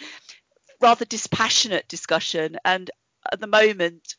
[0.82, 2.58] rather dispassionate discussion.
[2.66, 2.90] And
[3.32, 4.16] at the moment,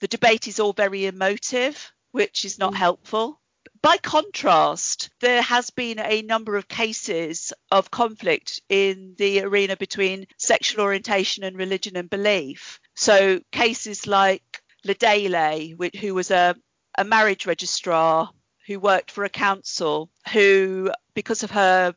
[0.00, 2.76] the debate is all very emotive, which is not mm.
[2.76, 3.40] helpful.
[3.82, 10.26] By contrast, there has been a number of cases of conflict in the arena between
[10.38, 12.80] sexual orientation and religion and belief.
[12.94, 14.42] So cases like
[14.86, 16.56] Ladele, who was a,
[16.96, 18.30] a marriage registrar
[18.70, 21.92] who worked for a council, who, because of her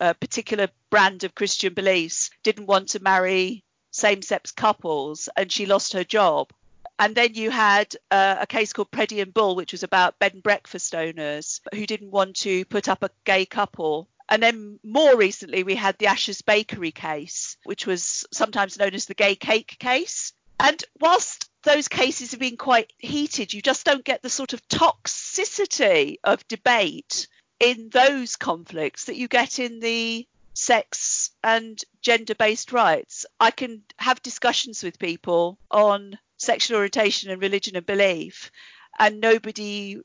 [0.00, 5.64] uh, particular brand of Christian beliefs, didn't want to marry same sex couples and she
[5.64, 6.50] lost her job.
[6.98, 10.34] And then you had uh, a case called Preddy and Bull, which was about bed
[10.34, 14.08] and breakfast owners who didn't want to put up a gay couple.
[14.28, 19.06] And then more recently, we had the Ashers Bakery case, which was sometimes known as
[19.06, 20.32] the gay cake case.
[20.58, 24.66] And whilst those cases have been quite heated, you just don't get the sort of
[24.68, 27.26] toxicity of debate
[27.60, 33.26] in those conflicts that you get in the sex and gender based rights.
[33.40, 38.50] I can have discussions with people on sexual orientation and religion and belief,
[38.98, 40.00] and nobody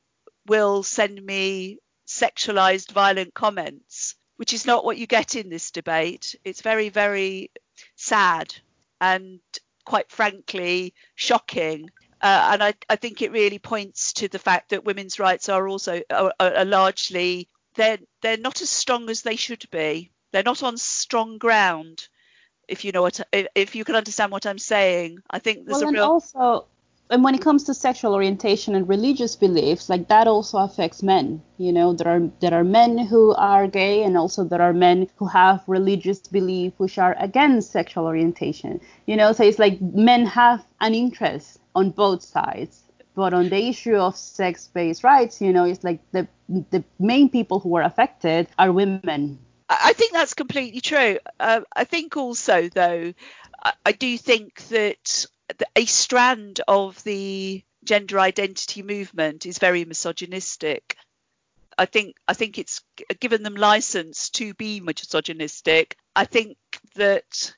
[0.47, 6.35] will send me sexualized violent comments, which is not what you get in this debate.
[6.43, 7.51] It's very, very
[7.95, 8.53] sad
[8.99, 9.39] and
[9.85, 11.89] quite frankly shocking.
[12.21, 15.67] Uh, and I, I, think it really points to the fact that women's rights are
[15.67, 20.11] also are, are largely they're they're not as strong as they should be.
[20.31, 22.07] They're not on strong ground
[22.67, 25.19] if you know what if you can understand what I'm saying.
[25.29, 26.67] I think there's well, a real also
[27.13, 31.43] and when it comes to sexual orientation and religious beliefs, like that also affects men.
[31.59, 35.07] You know, there are there are men who are gay, and also there are men
[35.17, 38.81] who have religious beliefs which are against sexual orientation.
[39.05, 42.81] You know, so it's like men have an interest on both sides.
[43.13, 47.59] But on the issue of sex-based rights, you know, it's like the the main people
[47.59, 49.37] who are affected are women
[49.69, 51.17] I think that's completely true.
[51.39, 53.13] Uh, I think also, though,
[53.63, 55.25] I, I do think that
[55.75, 60.95] a strand of the gender identity movement is very misogynistic.
[61.77, 62.81] I think I think it's
[63.19, 65.97] given them license to be misogynistic.
[66.15, 66.57] I think
[66.95, 67.53] that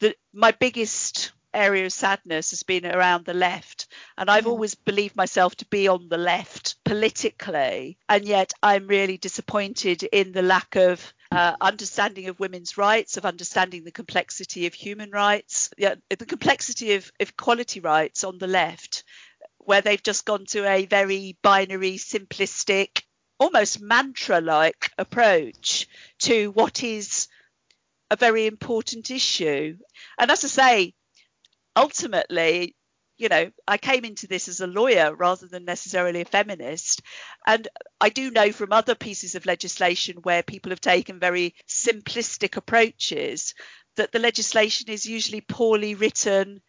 [0.00, 3.88] the my biggest area of sadness has been around the left.
[4.18, 4.50] And I've hmm.
[4.50, 7.98] always believed myself to be on the left politically.
[8.08, 13.26] And yet I'm really disappointed in the lack of uh, understanding of women's rights, of
[13.26, 19.04] understanding the complexity of human rights, yeah, the complexity of, equality rights on the left,
[19.58, 23.02] where they've just gone to a very binary, simplistic,
[23.38, 25.86] almost mantra like approach
[26.20, 27.28] to what is
[28.10, 29.76] a very important issue.
[30.18, 30.94] And as I say,
[31.76, 32.74] ultimately,
[33.18, 37.02] you know, I came into this as a lawyer rather than necessarily a feminist.
[37.46, 37.66] And
[38.00, 43.54] I do know from other pieces of legislation where people have taken very simplistic approaches
[43.96, 46.60] that the legislation is usually poorly written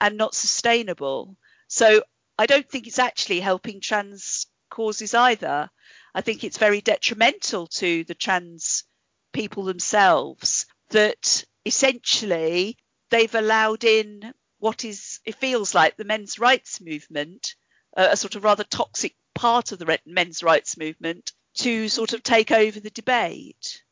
[0.00, 1.36] and not sustainable.
[1.68, 2.02] So
[2.38, 5.70] I don't think it's actually helping trans causes either.
[6.14, 8.84] I think it's very detrimental to the trans
[9.32, 12.76] people themselves that essentially
[13.10, 17.54] they've allowed in what is it feels like the men's rights movement,
[17.96, 22.22] uh, a sort of rather toxic part of the men's rights movement, to sort of
[22.22, 23.82] take over the debate.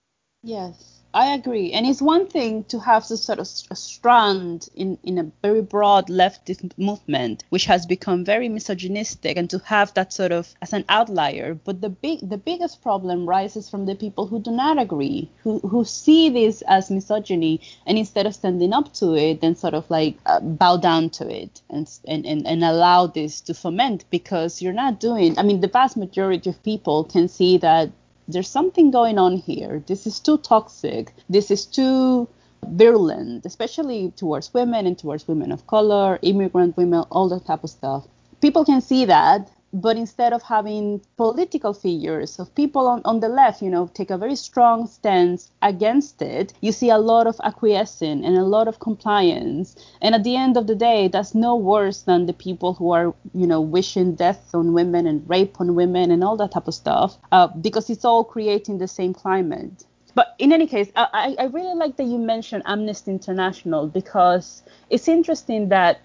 [0.42, 1.01] Yes.
[1.14, 1.72] I agree.
[1.72, 5.60] And it's one thing to have this sort of a strand in, in a very
[5.60, 10.72] broad leftist movement, which has become very misogynistic, and to have that sort of as
[10.72, 11.52] an outlier.
[11.52, 15.58] But the big the biggest problem rises from the people who do not agree, who,
[15.58, 19.90] who see this as misogyny, and instead of standing up to it, then sort of
[19.90, 24.62] like uh, bow down to it and, and, and, and allow this to foment because
[24.62, 27.90] you're not doing, I mean, the vast majority of people can see that
[28.32, 29.82] there's something going on here.
[29.86, 31.14] This is too toxic.
[31.28, 32.28] This is too
[32.66, 37.70] virulent, especially towards women and towards women of color, immigrant women, all that type of
[37.70, 38.06] stuff.
[38.40, 43.28] People can see that but instead of having political figures of people on, on the
[43.28, 47.40] left, you know, take a very strong stance against it, you see a lot of
[47.42, 49.76] acquiescing and a lot of compliance.
[50.02, 53.14] And at the end of the day, that's no worse than the people who are,
[53.34, 56.74] you know, wishing death on women and rape on women and all that type of
[56.74, 59.84] stuff, uh, because it's all creating the same climate.
[60.14, 65.08] But in any case, I, I really like that you mentioned Amnesty International because it's
[65.08, 66.02] interesting that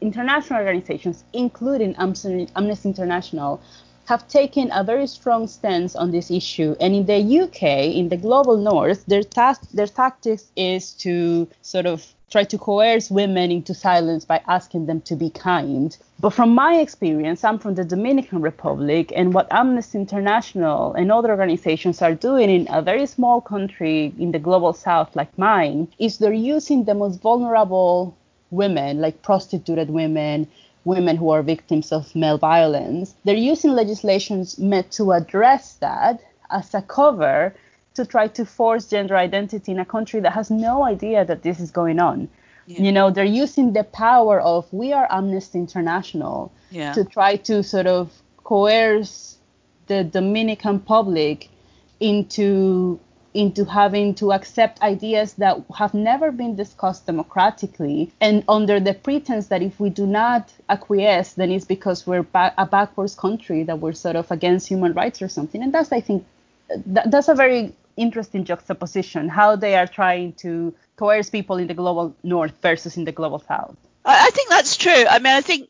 [0.00, 3.60] international organizations, including Amnesty International,
[4.06, 6.74] have taken a very strong stance on this issue.
[6.80, 7.62] And in the UK,
[7.94, 13.10] in the global north, their, ta- their tactics is to sort of try to coerce
[13.10, 15.96] women into silence by asking them to be kind.
[16.20, 21.30] But from my experience, I'm from the Dominican Republic, and what Amnesty International and other
[21.30, 26.18] organizations are doing in a very small country in the global south like mine is
[26.18, 28.16] they're using the most vulnerable
[28.50, 30.46] women, like prostituted women,
[30.84, 33.14] women who are victims of male violence.
[33.24, 37.54] They're using legislations meant to address that as a cover
[37.94, 41.60] to try to force gender identity in a country that has no idea that this
[41.60, 42.28] is going on.
[42.66, 42.82] Yeah.
[42.82, 46.92] You know, they're using the power of we are Amnesty International yeah.
[46.92, 48.12] to try to sort of
[48.44, 49.38] coerce
[49.86, 51.48] the Dominican public
[51.98, 53.00] into
[53.32, 58.10] into having to accept ideas that have never been discussed democratically.
[58.20, 62.54] And under the pretense that if we do not acquiesce then it's because we're ba-
[62.58, 65.62] a backwards country that we're sort of against human rights or something.
[65.62, 66.26] And that's i think
[66.68, 71.74] th- that's a very interesting juxtaposition how they are trying to coerce people in the
[71.74, 73.76] global north versus in the global south.
[74.04, 75.04] I think that's true.
[75.08, 75.68] I mean i think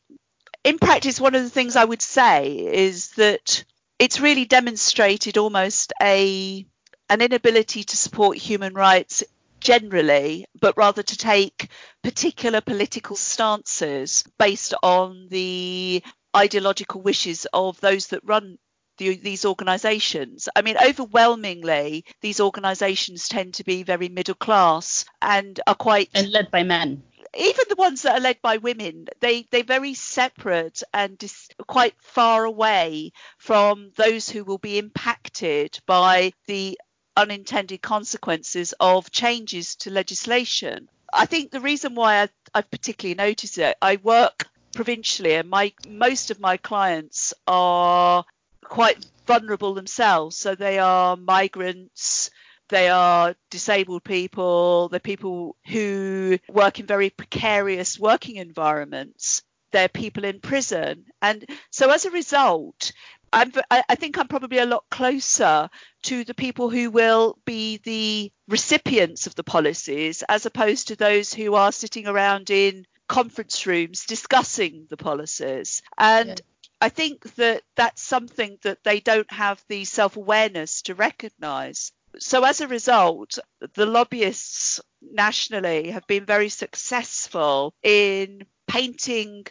[0.64, 3.64] in practice one of the things i would say is that
[3.99, 6.64] it's really demonstrated almost a
[7.11, 9.25] an inability to support human rights
[9.59, 11.68] generally, but rather to take
[12.03, 16.03] particular political stances based on the
[16.35, 18.59] ideological wishes of those that run
[18.99, 20.49] the, these organisations.
[20.55, 26.31] I mean, overwhelmingly, these organisations tend to be very middle class and are quite and
[26.31, 27.03] led by men.
[27.37, 31.94] Even the ones that are led by women, they they're very separate and dis- quite
[31.99, 36.79] far away from those who will be impacted by the
[37.20, 40.88] unintended consequences of changes to legislation.
[41.12, 45.72] I think the reason why I, I've particularly noticed it, I work provincially and my
[45.88, 48.24] most of my clients are
[48.64, 50.37] quite vulnerable themselves.
[50.37, 52.30] So they are migrants,
[52.68, 59.42] they are disabled people, they're people who work in very precarious working environments.
[59.72, 61.04] They're people in prison.
[61.22, 62.92] And so as a result,
[63.33, 65.71] I'm, I think I'm probably a lot closer
[66.05, 71.33] to the people who will be the recipients of the policies as opposed to those
[71.33, 75.83] who are sitting around in conference rooms discussing the policies.
[75.99, 76.35] And yeah.
[76.81, 81.93] I think that that's something that they don't have the self awareness to recognize.
[82.19, 83.38] So, as a result,
[83.75, 89.47] the lobbyists nationally have been very successful in painting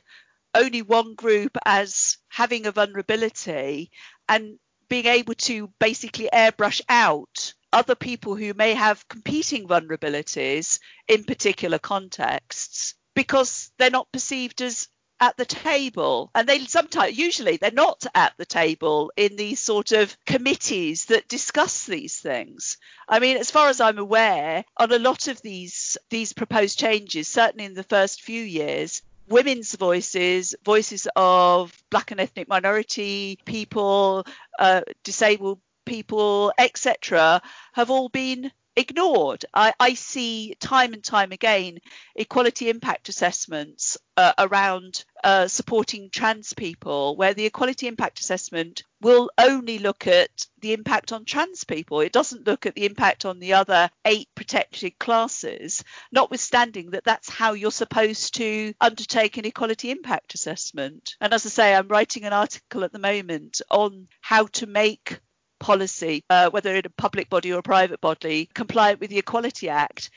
[0.60, 3.92] only one group as having a vulnerability
[4.28, 11.24] and being able to basically airbrush out other people who may have competing vulnerabilities in
[11.24, 14.88] particular contexts because they're not perceived as
[15.22, 16.32] at the table.
[16.34, 21.28] And they sometimes usually they're not at the table in these sort of committees that
[21.28, 22.78] discuss these things.
[23.08, 27.28] I mean as far as i'm aware on a lot of these these proposed changes
[27.28, 34.26] certainly in the first few years women's voices, voices of black and ethnic minority people,
[34.58, 37.42] uh, disabled people, etc.,
[37.74, 39.46] have all been ignored.
[39.54, 41.80] I, I, see time and time again
[42.16, 49.30] equality impact assessments uh, around uh, supporting trans people, where the equality impact assessment will
[49.38, 52.00] only look at the impact on trans people.
[52.02, 57.30] It doesn't look at the impact on the other eight protected classes, notwithstanding that that's
[57.30, 61.16] how you're supposed to undertake an equality impact assessment.
[61.20, 65.20] And as I say, I'm writing an article at the moment on how to make
[65.70, 69.70] policy, uh, whether in a public body or a private body, compliant with the Equality
[69.70, 70.10] Act.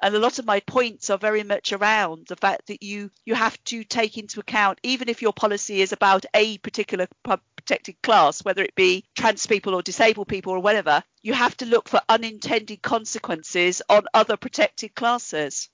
[0.00, 3.34] And a lot of my points are very much around the fact that you you
[3.34, 8.42] have to take into account, even if your policy is about a particular protected class,
[8.46, 12.00] whether it be trans people or disabled people or whatever, you have to look for
[12.08, 15.68] unintended consequences on other protected classes.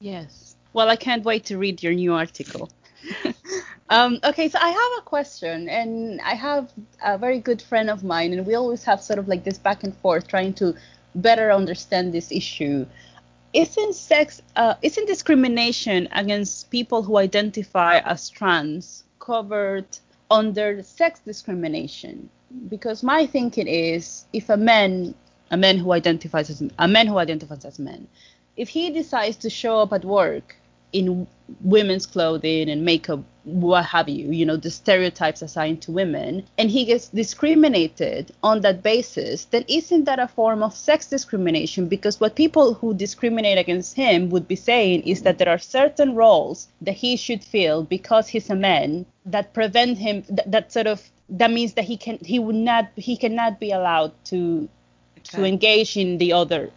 [0.00, 0.56] Yes.
[0.72, 2.70] Well, I can't wait to read your new article.
[3.90, 6.72] um, okay, so I have a question, and I have
[7.04, 9.84] a very good friend of mine, and we always have sort of like this back
[9.84, 10.74] and forth trying to
[11.14, 12.86] better understand this issue.
[13.52, 19.86] Isn't sex, uh, isn't discrimination against people who identify as trans covered
[20.30, 22.30] under sex discrimination
[22.68, 25.14] because my thinking is if a man
[25.50, 28.06] a man who identifies as a man who identifies as men
[28.56, 30.56] if he decides to show up at work
[30.92, 31.26] in
[31.62, 36.44] women's clothing and makeup what have you you know the stereotypes assigned to women.
[36.58, 39.44] And he gets discriminated on that basis.
[39.46, 41.88] Then isn't that a form of sex discrimination?
[41.88, 46.14] Because what people who discriminate against him would be saying is that there are certain
[46.14, 50.86] roles that he should fill because he's a man that prevent him that, that sort
[50.86, 54.68] of that means that he can he would not he cannot be allowed to
[55.18, 55.36] okay.
[55.36, 56.70] to engage in the other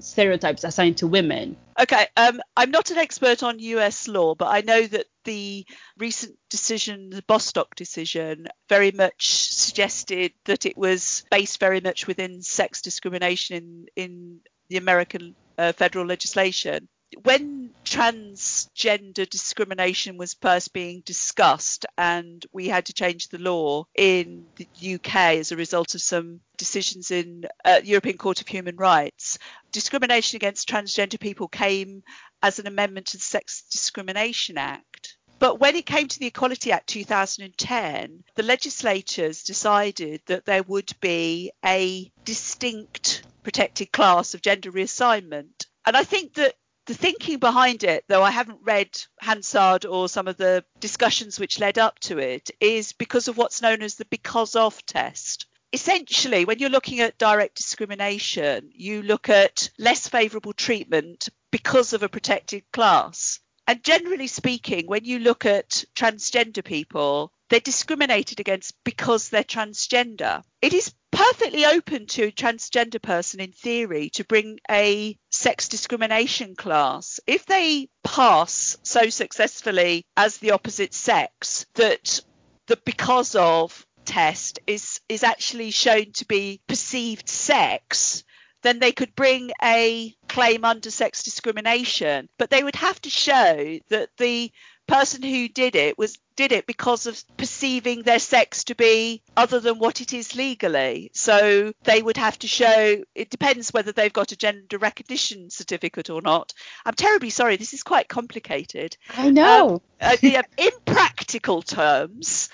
[0.00, 1.56] stereotypes assigned to women.
[1.80, 6.36] Okay, um, I'm not an expert on US law, but I know that the recent
[6.50, 12.82] decision, the Bostock decision, very much suggested that it was based very much within sex
[12.82, 16.88] discrimination in, in the American uh, federal legislation
[17.22, 24.44] when transgender discrimination was first being discussed and we had to change the law in
[24.56, 29.38] the UK as a result of some decisions in uh, European Court of Human Rights,
[29.72, 32.02] discrimination against transgender people came
[32.42, 35.16] as an amendment to the Sex Discrimination Act.
[35.38, 40.92] But when it came to the Equality Act 2010, the legislators decided that there would
[41.00, 45.66] be a distinct protected class of gender reassignment.
[45.86, 46.54] And I think that
[46.88, 48.88] the thinking behind it, though I haven't read
[49.20, 53.60] Hansard or some of the discussions which led up to it, is because of what's
[53.60, 55.46] known as the because of test.
[55.70, 62.02] Essentially, when you're looking at direct discrimination, you look at less favourable treatment because of
[62.02, 63.38] a protected class.
[63.66, 70.42] And generally speaking, when you look at transgender people, they're discriminated against because they're transgender.
[70.62, 76.54] It is perfectly open to a transgender person in theory to bring a sex discrimination
[76.54, 77.20] class.
[77.26, 82.20] If they pass so successfully as the opposite sex that
[82.66, 88.24] the because of test is is actually shown to be perceived sex
[88.62, 92.28] then they could bring a claim under sex discrimination.
[92.38, 94.50] But they would have to show that the
[94.86, 99.58] person who did it was did it because of perceiving their sex to be other
[99.58, 101.10] than what it is legally.
[101.12, 106.10] So they would have to show it depends whether they've got a gender recognition certificate
[106.10, 106.54] or not.
[106.86, 108.96] I'm terribly sorry, this is quite complicated.
[109.16, 109.68] I know.
[109.74, 112.50] Um, uh, yeah, in practical terms,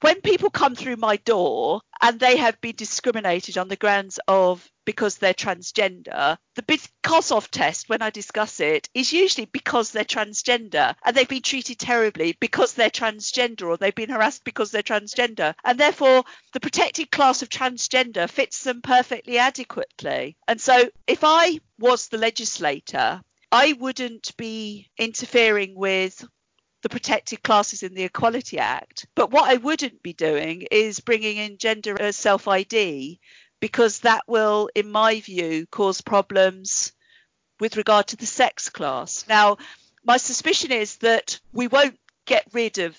[0.00, 4.68] when people come through my door and they have been discriminated on the grounds of
[4.84, 10.04] because they're transgender, the because of test when I discuss it is usually because they're
[10.04, 14.82] transgender and they've been treated terribly because they're transgender or they've been harassed because they're
[14.82, 15.54] transgender.
[15.64, 20.36] And therefore, the protected class of transgender fits them perfectly adequately.
[20.46, 23.20] And so, if I was the legislator,
[23.50, 26.24] I wouldn't be interfering with
[26.82, 29.06] the protected classes in the Equality Act.
[29.14, 33.20] But what I wouldn't be doing is bringing in gender as self ID
[33.60, 36.92] because that will, in my view, cause problems
[37.60, 39.24] with regard to the sex class.
[39.28, 39.58] Now,
[40.04, 42.96] my suspicion is that we won't get rid of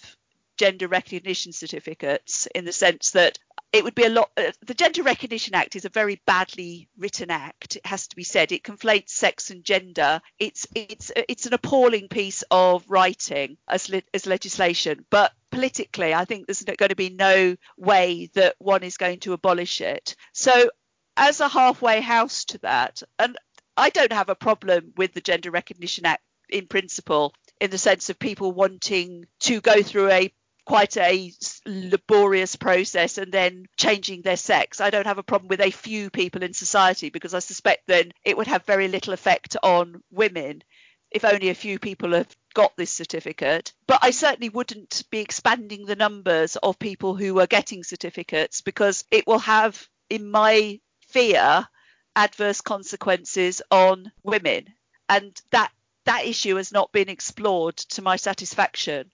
[0.58, 3.40] gender recognition certificates in the sense that
[3.72, 4.32] it would be a lot.
[4.36, 7.76] Uh, the Gender Recognition Act is a very badly written act.
[7.76, 8.52] It has to be said.
[8.52, 10.22] It conflates sex and gender.
[10.40, 15.06] It's it's it's an appalling piece of writing as le- as legislation.
[15.10, 19.34] But politically, I think there's going to be no way that one is going to
[19.34, 20.16] abolish it.
[20.34, 20.70] So,
[21.16, 23.38] as a halfway house to that, and
[23.78, 28.10] I don't have a problem with the Gender Recognition Act in principle in the sense
[28.10, 30.34] of people wanting to go through a
[30.70, 31.34] quite a
[31.66, 34.80] laborious process and then changing their sex.
[34.80, 38.12] I don't have a problem with a few people in society because I suspect then
[38.24, 40.62] it would have very little effect on women
[41.10, 43.74] if only a few people have got this certificate.
[43.88, 49.06] But I certainly wouldn't be expanding the numbers of people who are getting certificates because
[49.10, 51.68] it will have, in my fear,
[52.16, 54.68] adverse consequences on women.
[55.10, 55.72] And that
[56.06, 59.12] that issue has not been explored to my satisfaction.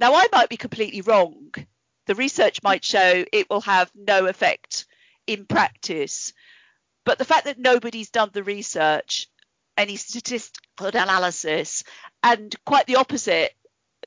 [0.00, 1.52] Now, I might be completely wrong.
[2.06, 4.86] The research might show it will have no effect
[5.26, 6.32] in practice.
[7.04, 9.28] But the fact that nobody's done the research,
[9.76, 11.84] any statistical analysis,
[12.22, 13.52] and quite the opposite,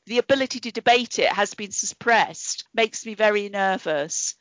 [0.08, 4.34] the ability to debate it has been suppressed, makes me very nervous.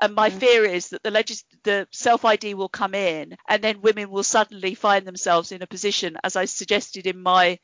[0.00, 0.38] And my mm.
[0.38, 4.22] fear is that the, legis- the self ID will come in, and then women will
[4.22, 7.58] suddenly find themselves in a position, as I suggested in my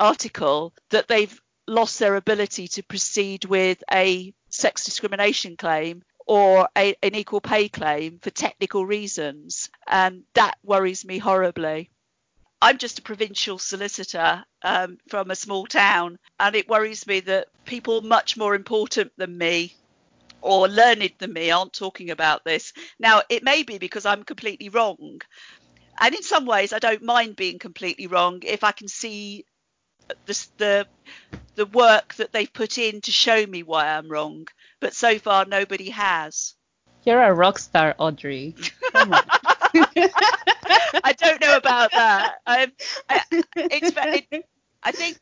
[0.00, 6.94] article, that they've lost their ability to proceed with a sex discrimination claim or a,
[7.02, 9.70] an equal pay claim for technical reasons.
[9.86, 11.90] And that worries me horribly.
[12.60, 17.46] I'm just a provincial solicitor um, from a small town, and it worries me that
[17.64, 19.74] people much more important than me
[20.40, 22.72] or learned than me aren't talking about this.
[22.98, 25.20] Now, it may be because I'm completely wrong.
[26.00, 29.44] And in some ways, I don't mind being completely wrong if I can see
[30.26, 30.86] the, the,
[31.54, 34.48] the work that they've put in to show me why I'm wrong.
[34.80, 36.54] But so far, nobody has.
[37.04, 38.54] You're a rock star, Audrey.
[38.94, 39.22] I
[41.16, 42.36] don't know about that.
[42.46, 42.70] I,
[43.56, 44.44] it's, it,
[44.82, 45.18] I think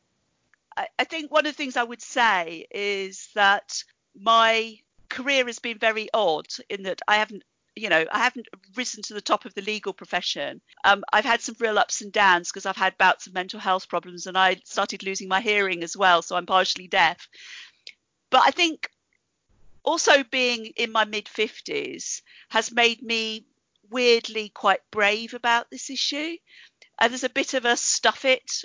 [0.76, 3.82] I, I think one of the things I would say is that
[4.18, 4.78] my
[5.08, 7.44] career has been very odd in that I haven't
[7.76, 10.60] you know i haven't risen to the top of the legal profession.
[10.84, 13.88] Um, i've had some real ups and downs because i've had bouts of mental health
[13.88, 17.28] problems and i started losing my hearing as well so i'm partially deaf.
[18.30, 18.90] But i think
[19.84, 23.46] also being in my mid 50s has made me
[23.90, 26.36] weirdly quite brave about this issue.
[26.98, 28.64] And there's a bit of a stuff it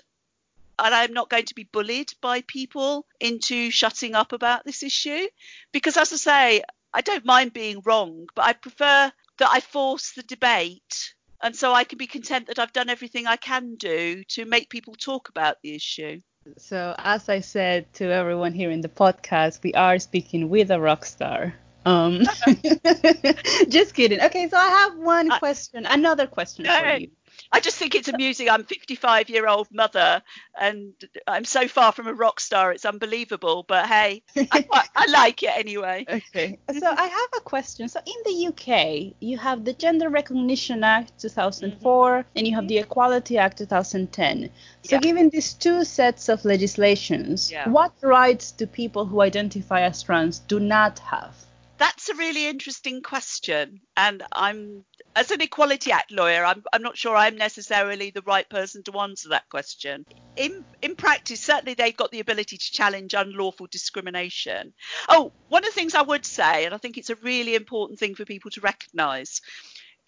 [0.79, 5.27] and I'm not going to be bullied by people into shutting up about this issue.
[5.71, 6.63] Because, as I say,
[6.93, 11.13] I don't mind being wrong, but I prefer that I force the debate.
[11.43, 14.69] And so I can be content that I've done everything I can do to make
[14.69, 16.19] people talk about the issue.
[16.57, 20.79] So, as I said to everyone here in the podcast, we are speaking with a
[20.79, 21.53] rock star.
[21.85, 22.21] Um,
[23.69, 24.21] just kidding.
[24.21, 27.09] Okay, so I have one question, another question for you.
[27.53, 28.49] I just think it's amusing.
[28.49, 30.21] I'm 55 year old mother,
[30.59, 30.93] and
[31.27, 32.71] I'm so far from a rock star.
[32.71, 33.65] It's unbelievable.
[33.67, 36.05] But hey, I, I like it anyway.
[36.07, 36.59] Okay.
[36.79, 37.89] So I have a question.
[37.89, 42.27] So in the UK, you have the Gender Recognition Act 2004, mm-hmm.
[42.37, 44.49] and you have the Equality Act 2010.
[44.83, 44.99] So yeah.
[44.99, 47.67] given these two sets of legislations, yeah.
[47.67, 51.35] what rights do people who identify as trans do not have?
[51.77, 54.85] That's a really interesting question, and I'm
[55.15, 58.99] as an Equality Act lawyer, I'm, I'm not sure I'm necessarily the right person to
[58.99, 60.05] answer that question.
[60.37, 64.73] In in practice, certainly they've got the ability to challenge unlawful discrimination.
[65.09, 67.99] Oh, one of the things I would say, and I think it's a really important
[67.99, 69.41] thing for people to recognise,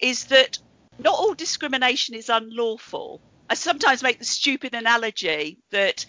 [0.00, 0.58] is that
[0.98, 3.20] not all discrimination is unlawful.
[3.50, 6.06] I sometimes make the stupid analogy that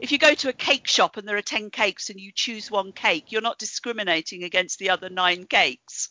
[0.00, 2.72] if you go to a cake shop and there are 10 cakes and you choose
[2.72, 6.08] one cake, you're not discriminating against the other nine cakes.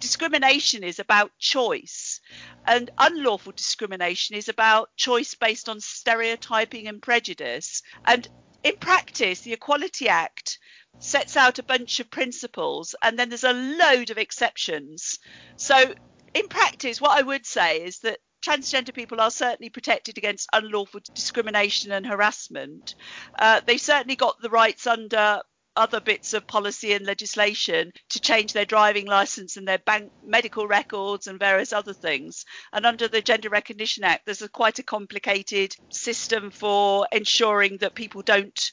[0.00, 2.20] Discrimination is about choice,
[2.66, 7.82] and unlawful discrimination is about choice based on stereotyping and prejudice.
[8.04, 8.28] And
[8.62, 10.58] in practice, the Equality Act
[10.98, 15.18] sets out a bunch of principles and then there's a load of exceptions.
[15.56, 15.94] So,
[16.32, 21.00] in practice, what I would say is that transgender people are certainly protected against unlawful
[21.14, 22.94] discrimination and harassment.
[23.38, 25.42] Uh, they've certainly got the rights under
[25.76, 30.66] other bits of policy and legislation to change their driving license and their bank medical
[30.66, 32.44] records and various other things.
[32.72, 37.94] And under the Gender Recognition Act, there's a quite a complicated system for ensuring that
[37.94, 38.72] people don't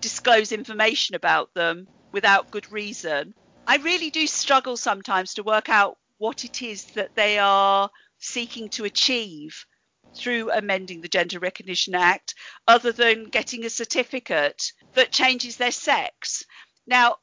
[0.00, 3.34] disclose information about them without good reason.
[3.66, 8.68] I really do struggle sometimes to work out what it is that they are seeking
[8.70, 9.66] to achieve
[10.14, 12.34] through amending the Gender Recognition Act
[12.66, 16.44] other than getting a certificate that changes their sex.
[16.86, 17.16] Now,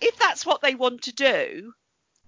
[0.00, 1.72] if that's what they want to do,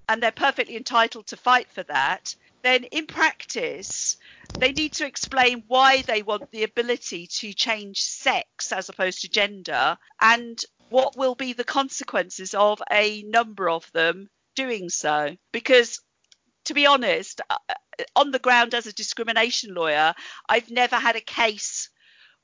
[0.08, 4.16] and they're perfectly entitled to fight for that, then in practice,
[4.58, 9.28] they need to explain why they want the ability to change sex as opposed to
[9.28, 15.36] gender and what will be the consequences of a number of them doing so.
[15.52, 16.00] Because
[16.64, 17.56] to be honest, uh,
[18.16, 20.14] on the ground as a discrimination lawyer,
[20.48, 21.90] I've never had a case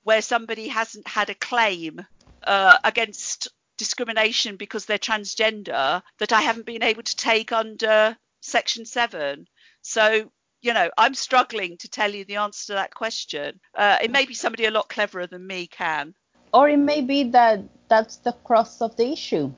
[0.03, 2.01] where somebody hasn't had a claim
[2.45, 8.85] uh, against discrimination because they're transgender that I haven't been able to take under Section
[8.85, 9.47] 7.
[9.83, 13.61] So, you know, I'm struggling to tell you the answer to that question.
[13.75, 16.14] Uh, it may be somebody a lot cleverer than me can.
[16.53, 19.53] Or it may be that that's the cross of the issue.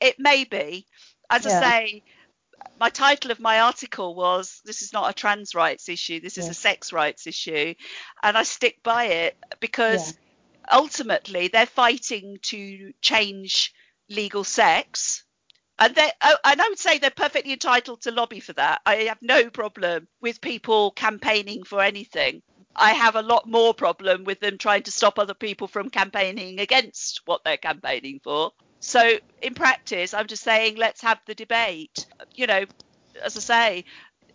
[0.00, 0.86] It may be.
[1.30, 1.58] As yeah.
[1.58, 2.02] I say,
[2.80, 6.46] my title of my article was this is not a trans rights issue this is
[6.46, 6.50] yeah.
[6.50, 7.74] a sex rights issue
[8.22, 10.78] and i stick by it because yeah.
[10.78, 13.72] ultimately they're fighting to change
[14.08, 15.24] legal sex
[15.78, 18.94] and they oh, and i would say they're perfectly entitled to lobby for that i
[18.94, 22.42] have no problem with people campaigning for anything
[22.80, 26.60] I have a lot more problem with them trying to stop other people from campaigning
[26.60, 28.52] against what they're campaigning for.
[28.80, 32.06] So in practice, I'm just saying, let's have the debate.
[32.34, 32.64] You know,
[33.22, 33.84] as I say,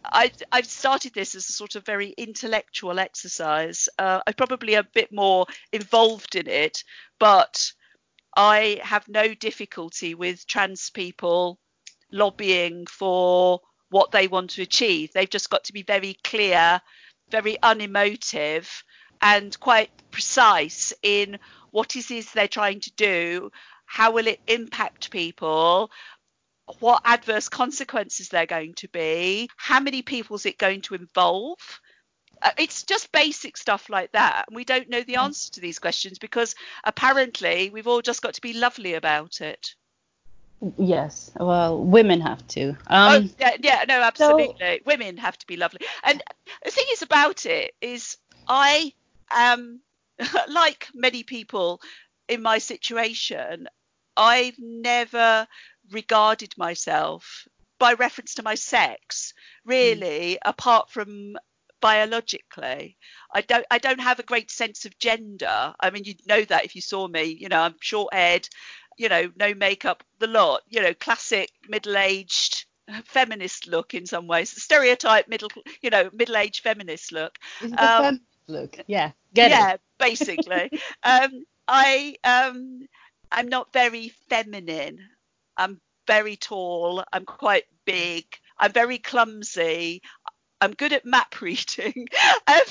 [0.03, 3.87] I, I've started this as a sort of very intellectual exercise.
[3.97, 6.83] Uh, I'm probably a bit more involved in it,
[7.19, 7.71] but
[8.35, 11.59] I have no difficulty with trans people
[12.11, 15.11] lobbying for what they want to achieve.
[15.13, 16.81] They've just got to be very clear,
[17.29, 18.83] very unemotive,
[19.21, 21.39] and quite precise in
[21.71, 23.51] what it is they're trying to do
[23.93, 25.91] how will it impact people?
[26.79, 31.59] what adverse consequences they're going to be, how many people is it going to involve.
[32.41, 34.45] Uh, it's just basic stuff like that.
[34.47, 38.33] And we don't know the answer to these questions because apparently we've all just got
[38.35, 39.75] to be lovely about it.
[40.77, 42.69] Yes, well, women have to.
[42.69, 44.55] Um, oh, yeah, yeah, no, absolutely.
[44.59, 44.77] So...
[44.85, 45.81] Women have to be lovely.
[46.03, 46.23] And
[46.63, 48.17] the thing is about it is,
[48.47, 48.93] I
[49.29, 49.81] am
[50.49, 51.81] like many people
[52.29, 53.67] in my situation.
[54.15, 55.47] I've never
[55.91, 57.47] regarded myself
[57.79, 59.33] by reference to my sex,
[59.65, 60.37] really, mm.
[60.45, 61.35] apart from
[61.81, 62.97] biologically.
[63.33, 65.73] I don't I don't have a great sense of gender.
[65.79, 67.23] I mean, you'd know that if you saw me.
[67.23, 68.47] You know, I'm short haired,
[68.97, 70.61] you know, no makeup, the lot.
[70.69, 72.65] You know, classic middle aged
[73.05, 75.49] feminist look in some ways, stereotype middle,
[75.81, 77.37] you know, middle aged feminist look.
[77.77, 80.71] Um, look, yeah, get yeah, basically.
[81.03, 82.87] um, I um,
[83.33, 84.99] I'm not very feminine.
[85.57, 87.03] I'm very tall.
[87.11, 88.25] I'm quite big.
[88.59, 90.03] I'm very clumsy.
[90.61, 92.07] I'm good at map reading.
[92.47, 92.61] Um,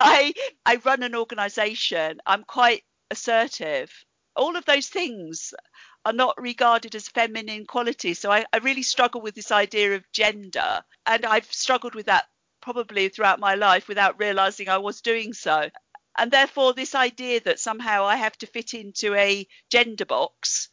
[0.00, 0.34] I
[0.66, 2.20] I run an organisation.
[2.26, 3.92] I'm quite assertive.
[4.34, 5.54] All of those things
[6.04, 8.18] are not regarded as feminine qualities.
[8.18, 12.24] So I, I really struggle with this idea of gender, and I've struggled with that
[12.60, 15.70] probably throughout my life without realizing I was doing so.
[16.18, 20.68] And therefore, this idea that somehow I have to fit into a gender box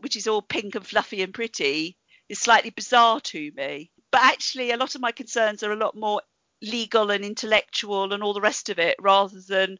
[0.00, 1.96] which is all pink and fluffy and pretty,
[2.28, 3.90] is slightly bizarre to me.
[4.10, 6.22] But actually, a lot of my concerns are a lot more
[6.62, 9.78] legal and intellectual and all the rest of it rather than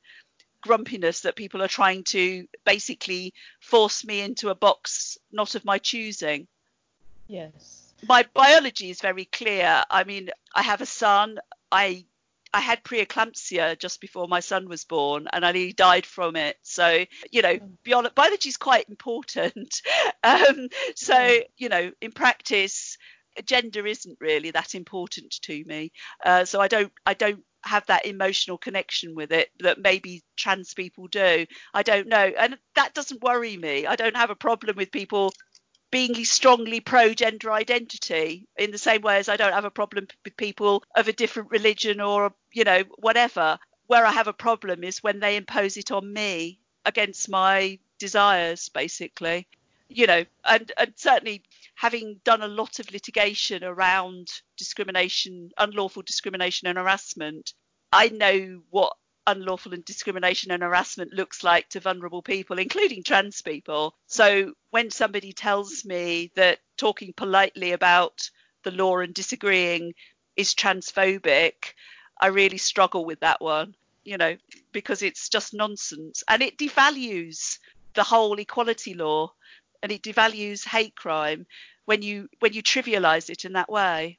[0.61, 5.79] grumpiness that people are trying to basically force me into a box not of my
[5.79, 6.47] choosing.
[7.27, 7.93] Yes.
[8.09, 9.83] My biology is very clear.
[9.91, 11.39] I mean, I have a son.
[11.71, 12.05] I
[12.53, 16.57] I had preeclampsia just before my son was born, and I nearly died from it.
[16.62, 19.82] So you know, biology, biology is quite important.
[20.24, 22.96] um, so you know, in practice,
[23.44, 25.92] gender isn't really that important to me.
[26.24, 30.74] Uh, so I don't I don't have that emotional connection with it that maybe trans
[30.74, 31.44] people do.
[31.74, 33.86] I don't know, and that doesn't worry me.
[33.86, 35.32] I don't have a problem with people
[35.91, 40.07] being strongly pro gender identity in the same way as I don't have a problem
[40.24, 43.59] with people of a different religion or, you know, whatever.
[43.86, 48.68] Where I have a problem is when they impose it on me against my desires,
[48.68, 49.49] basically.
[49.89, 51.43] You know, and, and certainly
[51.74, 54.28] having done a lot of litigation around
[54.59, 57.55] discrimination, unlawful discrimination and harassment,
[57.91, 58.95] I know what
[59.29, 63.95] unlawful and discrimination and harassment looks like to vulnerable people, including trans people.
[64.07, 68.31] So when somebody tells me that talking politely about
[68.64, 69.95] the law and disagreeing
[70.37, 71.74] is transphobic,
[72.18, 74.37] I really struggle with that one, you know,
[74.72, 77.59] because it's just nonsense and it devalues
[77.95, 79.33] the whole equality law
[79.83, 81.47] and it devalues hate crime
[81.85, 84.18] when you when you trivialize it in that way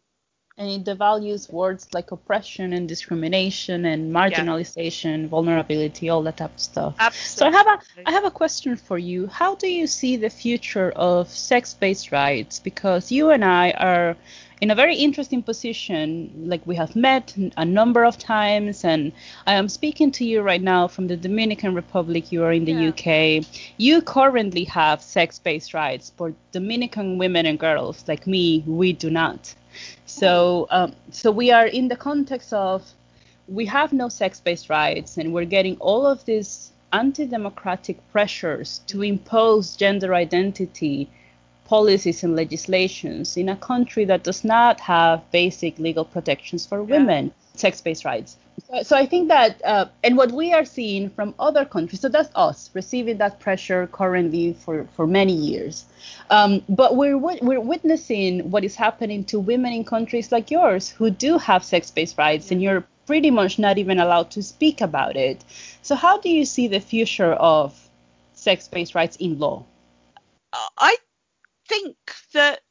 [0.60, 5.28] and it devalues words like oppression and discrimination and marginalization, yeah.
[5.28, 6.96] vulnerability, all that type of stuff.
[7.00, 7.40] Absolutely.
[7.40, 9.28] So I have a I have a question for you.
[9.28, 12.60] How do you see the future of sex-based rights?
[12.60, 14.18] Because you and I are
[14.60, 16.30] in a very interesting position.
[16.36, 19.14] Like we have met a number of times, and
[19.48, 22.34] I am speaking to you right now from the Dominican Republic.
[22.34, 22.90] You are in the yeah.
[22.90, 23.46] UK.
[23.78, 29.56] You currently have sex-based rights, but Dominican women and girls like me, we do not.
[30.06, 32.84] So, um, so we are in the context of
[33.48, 39.76] we have no sex-based rights, and we're getting all of these anti-democratic pressures to impose
[39.76, 41.10] gender identity
[41.66, 47.26] policies and legislations in a country that does not have basic legal protections for women,
[47.28, 47.49] yeah.
[47.60, 48.38] Sex-based rights.
[48.68, 52.10] So, so, I think that, uh, and what we are seeing from other countries, so
[52.10, 55.86] that's us receiving that pressure currently for, for many years.
[56.30, 61.10] Um, but we're we're witnessing what is happening to women in countries like yours who
[61.10, 65.44] do have sex-based rights, and you're pretty much not even allowed to speak about it.
[65.82, 67.74] So how do you see the future of
[68.34, 69.66] sex-based rights in law?
[70.78, 70.96] I
[71.68, 71.96] think
[72.34, 72.62] that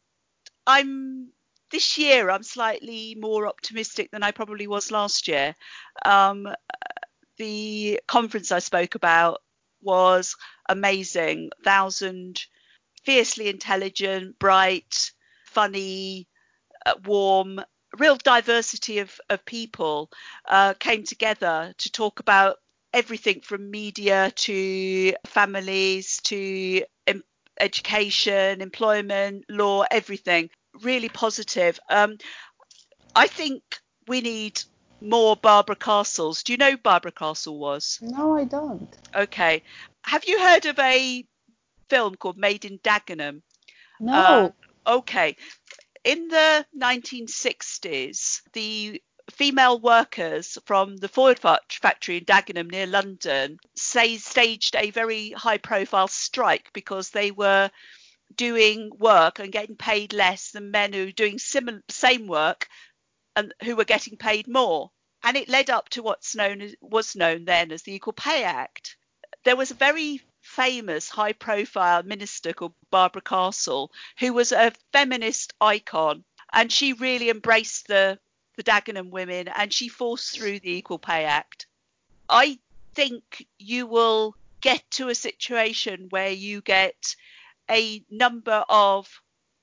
[0.67, 1.31] I'm
[1.71, 5.55] this year I'm slightly more optimistic than I probably was last year.
[6.05, 6.49] Um,
[7.37, 9.43] the conference I spoke about
[9.81, 10.37] was
[10.69, 11.51] amazing.
[11.65, 12.45] Thousand
[13.05, 15.13] fiercely intelligent, bright,
[15.47, 16.29] funny,
[16.85, 17.61] uh, warm,
[17.99, 20.11] real diversity of, of people
[20.47, 22.59] uh, came together to talk about
[22.93, 27.25] everything from media to families to em-
[27.61, 30.51] education, employment, law, everything.
[30.83, 31.79] Really positive.
[31.89, 32.19] Um,
[33.15, 33.63] I think
[34.07, 34.63] we need
[35.01, 36.43] more Barbara Castles.
[36.43, 37.99] Do you know Barbara Castle was?
[38.03, 38.89] No, I don't.
[39.15, 39.63] Okay.
[40.03, 41.25] Have you heard of a
[41.89, 43.43] film called Made in Dagenham?
[44.01, 44.13] No.
[44.15, 44.51] Uh,
[44.89, 45.37] Okay.
[46.03, 54.17] In the 1960s, the female workers from the Ford factory in Dagenham near London say,
[54.17, 57.71] staged a very high profile strike because they were
[58.35, 62.69] doing work and getting paid less than men who were doing similar same work
[63.37, 64.91] and who were getting paid more.
[65.23, 68.45] And it led up to what's known as, was known then as the Equal Pay
[68.45, 68.97] Act.
[69.45, 75.53] There was a very famous high profile minister called Barbara Castle who was a feminist
[75.61, 78.19] icon and she really embraced the
[78.57, 81.67] the Dagenham women and she forced through the Equal Pay Act.
[82.29, 82.59] I
[82.95, 87.15] think you will get to a situation where you get
[87.71, 89.09] a number of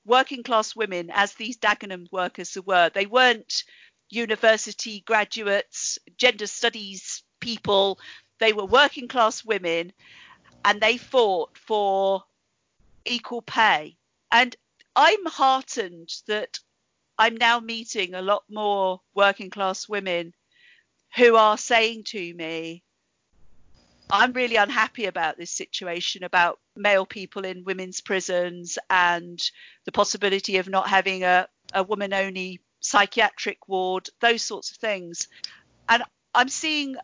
[0.04, 2.90] working class women, as these Dagenham workers were.
[2.90, 3.64] They weren't
[4.08, 7.98] university graduates, gender studies people,
[8.38, 9.92] they were working class women
[10.64, 12.22] and they fought for
[13.04, 13.96] equal pay.
[14.30, 14.54] And
[14.94, 16.58] I'm heartened that
[17.18, 20.34] I'm now meeting a lot more working class women
[21.16, 22.82] who are saying to me,
[24.10, 29.40] I'm really unhappy about this situation about male people in women's prisons and
[29.84, 35.28] the possibility of not having a, a woman only psychiatric ward, those sorts of things.
[35.88, 36.02] And
[36.34, 36.96] I'm seeing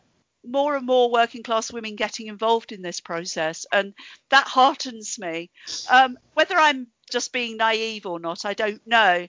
[0.45, 3.93] more and more working class women getting involved in this process, and
[4.29, 5.49] that heartens me.
[5.89, 9.27] Um, whether I'm just being naive or not, I don't know.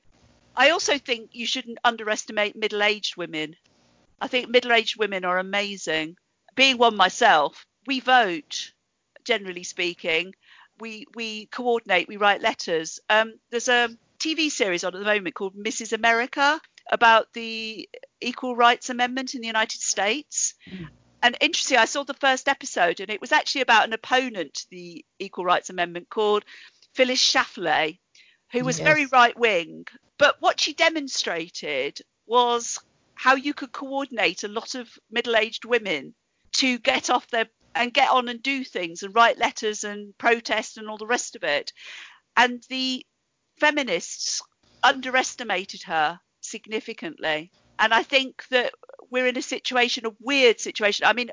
[0.56, 3.56] I also think you shouldn't underestimate middle aged women.
[4.20, 6.16] I think middle aged women are amazing.
[6.54, 8.72] Being one myself, we vote,
[9.24, 10.34] generally speaking.
[10.80, 13.00] We we coordinate, we write letters.
[13.08, 15.92] Um, there's a TV series on at the moment called Mrs.
[15.92, 16.60] America
[16.90, 17.88] about the
[18.20, 20.54] Equal Rights Amendment in the United States.
[20.70, 20.88] Mm.
[21.22, 24.70] And interestingly, I saw the first episode, and it was actually about an opponent to
[24.70, 26.44] the Equal Rights Amendment called
[26.92, 27.98] Phyllis Schlafly,
[28.52, 28.86] who was yes.
[28.86, 29.86] very right wing.
[30.18, 32.78] But what she demonstrated was
[33.14, 36.14] how you could coordinate a lot of middle aged women
[36.52, 40.76] to get off their and get on and do things and write letters and protest
[40.76, 41.72] and all the rest of it.
[42.36, 43.04] And the
[43.58, 44.42] feminists
[44.82, 47.50] underestimated her significantly.
[47.78, 48.72] And I think that
[49.10, 51.06] we're in a situation, a weird situation.
[51.06, 51.30] I mean,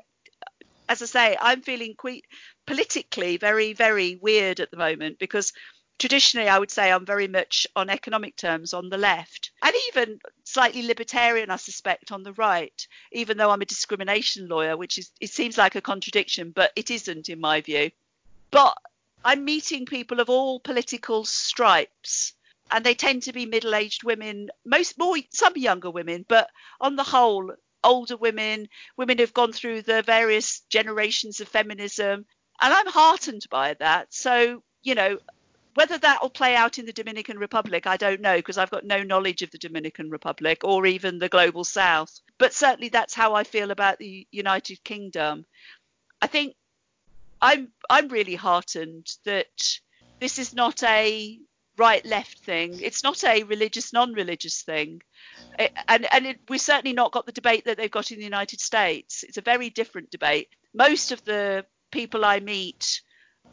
[0.88, 2.24] as I say, I'm feeling quite
[2.66, 5.52] politically very, very weird at the moment because
[5.98, 10.18] traditionally I would say I'm very much on economic terms on the left and even
[10.44, 15.10] slightly libertarian I suspect on the right even though I'm a discrimination lawyer which is
[15.20, 17.90] it seems like a contradiction but it isn't in my view.
[18.50, 18.76] But
[19.24, 22.34] I'm meeting people of all political stripes
[22.70, 26.50] and they tend to be middle-aged women most more some younger women but
[26.80, 27.52] on the whole
[27.84, 32.24] older women women who've gone through the various generations of feminism.
[32.60, 34.12] And I'm heartened by that.
[34.12, 35.18] So you know
[35.74, 38.84] whether that will play out in the Dominican Republic, I don't know because I've got
[38.84, 42.20] no knowledge of the Dominican Republic or even the global south.
[42.38, 45.46] But certainly that's how I feel about the United Kingdom.
[46.20, 46.54] I think
[47.40, 49.78] I'm I'm really heartened that
[50.20, 51.40] this is not a
[51.78, 52.78] right left thing.
[52.80, 55.02] It's not a religious non-religious thing.
[55.58, 58.24] It, and and it, we've certainly not got the debate that they've got in the
[58.24, 59.22] United States.
[59.22, 60.48] It's a very different debate.
[60.74, 63.02] Most of the people I meet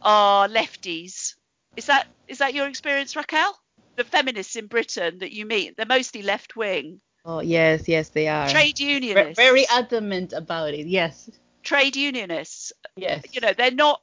[0.01, 1.36] are lefties
[1.80, 3.57] is that is that your experience, Raquel?
[3.95, 6.99] The feminists in Britain that you meet, they're mostly left wing.
[7.23, 8.49] Oh yes, yes they are.
[8.49, 9.38] Trade unionists.
[9.38, 10.88] Very adamant about it.
[10.88, 11.30] Yes.
[11.63, 12.73] Trade unionists.
[12.97, 13.23] Yes.
[13.32, 14.01] You know they're not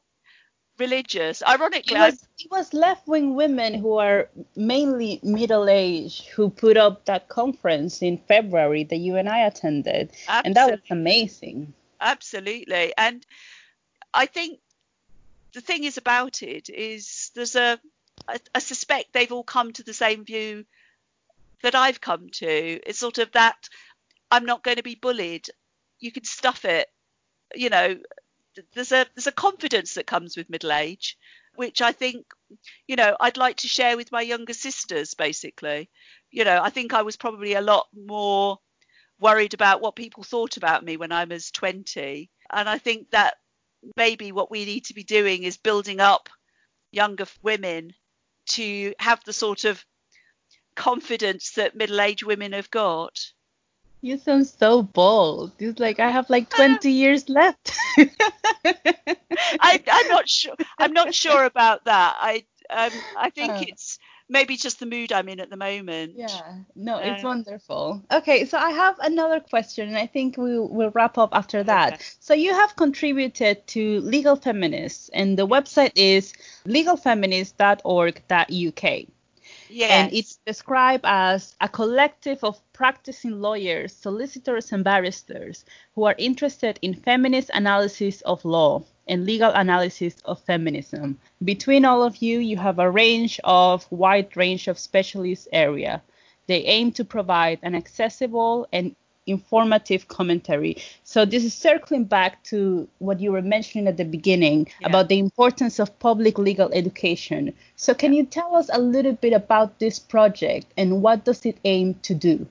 [0.78, 1.42] religious.
[1.46, 7.28] Ironically, it was, it was left-wing women who are mainly middle-aged who put up that
[7.28, 10.46] conference in February that you and I attended, Absolutely.
[10.46, 11.74] and that was amazing.
[12.00, 13.24] Absolutely, and
[14.12, 14.60] I think
[15.57, 17.80] the thing is about it is there's a
[18.28, 20.66] I, I suspect they've all come to the same view
[21.62, 22.80] that I've come to.
[22.86, 23.57] It's sort of that
[24.30, 25.48] I'm not going to be bullied.
[25.98, 26.88] You can stuff it.
[27.54, 27.96] You know,
[28.74, 31.16] there's a there's a confidence that comes with middle age,
[31.54, 32.26] which I think,
[32.86, 35.14] you know, I'd like to share with my younger sisters.
[35.14, 35.88] Basically,
[36.30, 38.59] you know, I think I was probably a lot more
[39.20, 43.36] worried about what people thought about me when I was 20, and I think that
[43.97, 46.28] maybe what we need to be doing is building up
[46.93, 47.93] younger women
[48.47, 49.84] to have the sort of
[50.74, 53.18] confidence that middle-aged women have got.
[54.03, 55.53] You sound so bold.
[55.59, 57.72] It's like I have like 20 years left.
[57.99, 60.55] I, am not sure.
[60.78, 62.16] I'm not sure about that.
[62.18, 63.64] I um, I think uh.
[63.66, 66.14] it's maybe just the mood I'm in at the moment.
[66.16, 68.02] Yeah, no, it's uh, wonderful.
[68.12, 71.94] Okay, so I have another question, and I think we will wrap up after that.
[71.94, 72.04] Okay.
[72.20, 76.34] So you have contributed to Legal Feminists, and the website is
[76.66, 79.06] legalfeminist.org.uk.
[79.68, 79.90] Yes.
[79.90, 85.64] And it's described as a collective of practicing lawyers, solicitors, and barristers
[85.94, 91.18] who are interested in feminist analysis of law and legal analysis of feminism.
[91.44, 96.02] Between all of you, you have a range of wide range of specialist area.
[96.46, 98.94] They aim to provide an accessible and
[99.26, 100.76] informative commentary.
[101.02, 104.88] So this is circling back to what you were mentioning at the beginning Yeah.
[104.88, 107.52] about the importance of public legal education.
[107.74, 111.59] So can you tell us a little bit about this project and what does it
[111.64, 112.46] aim to do?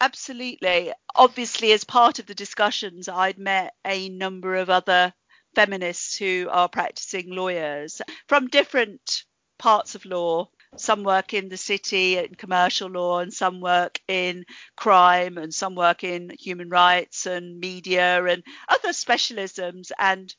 [0.00, 0.92] Absolutely.
[1.14, 5.12] Obviously, as part of the discussions, I'd met a number of other
[5.54, 9.24] feminists who are practicing lawyers from different
[9.58, 10.48] parts of law.
[10.76, 14.44] Some work in the city in commercial law, and some work in
[14.76, 19.90] crime, and some work in human rights and media and other specialisms.
[19.98, 20.34] And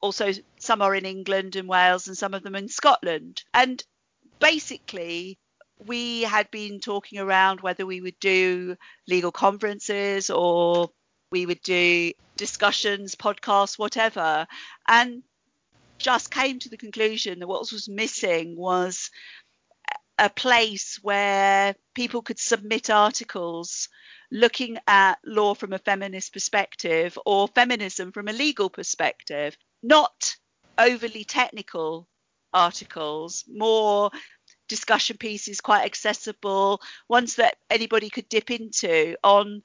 [0.00, 0.30] also,
[0.60, 3.42] some are in England and Wales, and some of them in Scotland.
[3.52, 3.82] And
[4.38, 5.38] basically,
[5.84, 8.76] we had been talking around whether we would do
[9.08, 10.90] legal conferences or
[11.36, 14.46] we would do discussions, podcasts, whatever,
[14.88, 15.22] and
[15.98, 19.10] just came to the conclusion that what was missing was
[20.18, 23.90] a place where people could submit articles
[24.32, 30.36] looking at law from a feminist perspective or feminism from a legal perspective, not
[30.78, 32.08] overly technical
[32.54, 34.10] articles, more
[34.68, 36.80] discussion pieces, quite accessible,
[37.10, 39.62] ones that anybody could dip into on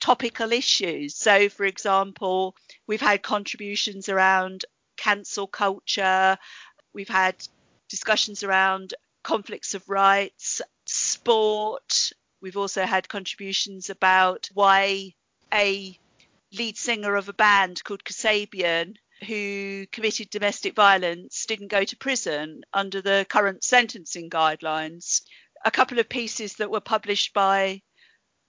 [0.00, 1.16] topical issues.
[1.16, 4.64] So, for example, we've had contributions around
[4.96, 6.36] cancel culture,
[6.92, 7.36] we've had
[7.88, 12.12] discussions around conflicts of rights, sport.
[12.40, 15.12] We've also had contributions about why
[15.52, 15.98] a
[16.52, 18.96] lead singer of a band called Kasabian,
[19.26, 25.22] who committed domestic violence, didn't go to prison under the current sentencing guidelines.
[25.64, 27.82] A couple of pieces that were published by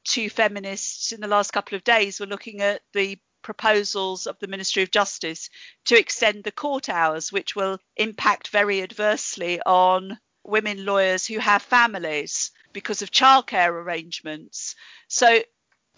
[0.03, 4.47] two feminists in the last couple of days were looking at the proposals of the
[4.47, 5.49] Ministry of Justice
[5.85, 11.61] to extend the court hours, which will impact very adversely on women lawyers who have
[11.61, 14.75] families because of childcare arrangements.
[15.07, 15.41] So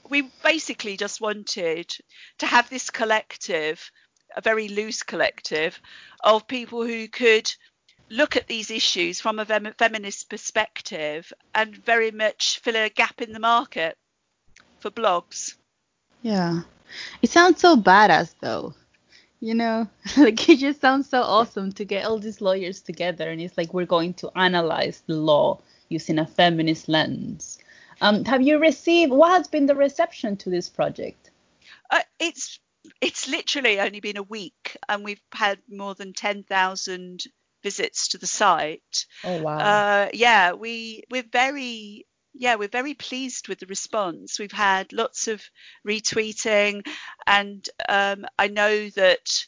[0.10, 1.91] we basically just wanted
[2.39, 3.91] to have this collective,
[4.36, 5.80] a very loose collective,
[6.24, 7.54] of people who could
[8.14, 13.22] look at these issues from a fem- feminist perspective and very much fill a gap
[13.22, 13.97] in the market
[14.80, 15.55] for blogs.
[16.22, 16.61] Yeah.
[17.22, 18.76] It sounds so badass though.
[19.39, 19.88] You know,
[20.18, 23.74] like it just sounds so awesome to get all these lawyers together and it's like
[23.74, 25.59] we're going to analyze the law
[25.89, 27.57] using a feminist lens.
[27.99, 31.32] Um, have you received what has been the reception to this project?
[31.89, 32.59] Uh, it's
[33.01, 37.24] it's literally only been a week and we've had more than 10,000
[37.64, 39.05] visits to the site.
[39.24, 39.57] Oh wow.
[39.57, 44.39] Uh, yeah, we we're very yeah we're very pleased with the response.
[44.39, 45.41] We've had lots of
[45.88, 46.86] retweeting,
[47.26, 49.45] and um, I know that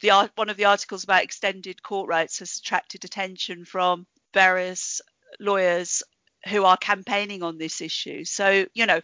[0.00, 5.00] the art, one of the articles about extended court rights has attracted attention from various
[5.40, 6.02] lawyers
[6.48, 8.24] who are campaigning on this issue.
[8.24, 9.00] So you know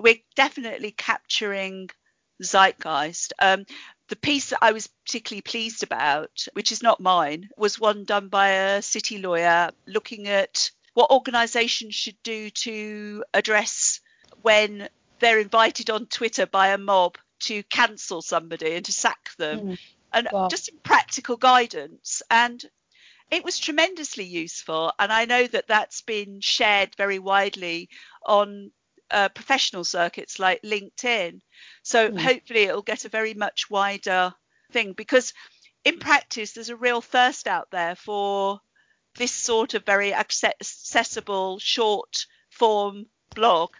[0.00, 1.90] we're definitely capturing
[2.42, 3.32] zeitgeist.
[3.40, 3.64] Um,
[4.08, 8.28] the piece that I was particularly pleased about, which is not mine, was one done
[8.28, 14.00] by a city lawyer looking at what organisations should do to address
[14.42, 14.88] when
[15.20, 19.78] they're invited on Twitter by a mob to cancel somebody and to sack them, Mm.
[20.12, 20.48] and Wow.
[20.48, 22.22] just practical guidance.
[22.30, 22.64] And
[23.30, 24.92] it was tremendously useful.
[24.98, 27.90] And I know that that's been shared very widely
[28.24, 28.72] on
[29.10, 31.40] uh, professional circuits like LinkedIn.
[31.82, 32.18] So Mm.
[32.20, 34.34] hopefully it'll get a very much wider
[34.72, 35.32] thing because
[35.84, 38.60] in practice there's a real thirst out there for
[39.16, 43.70] this sort of very accessible short form blog.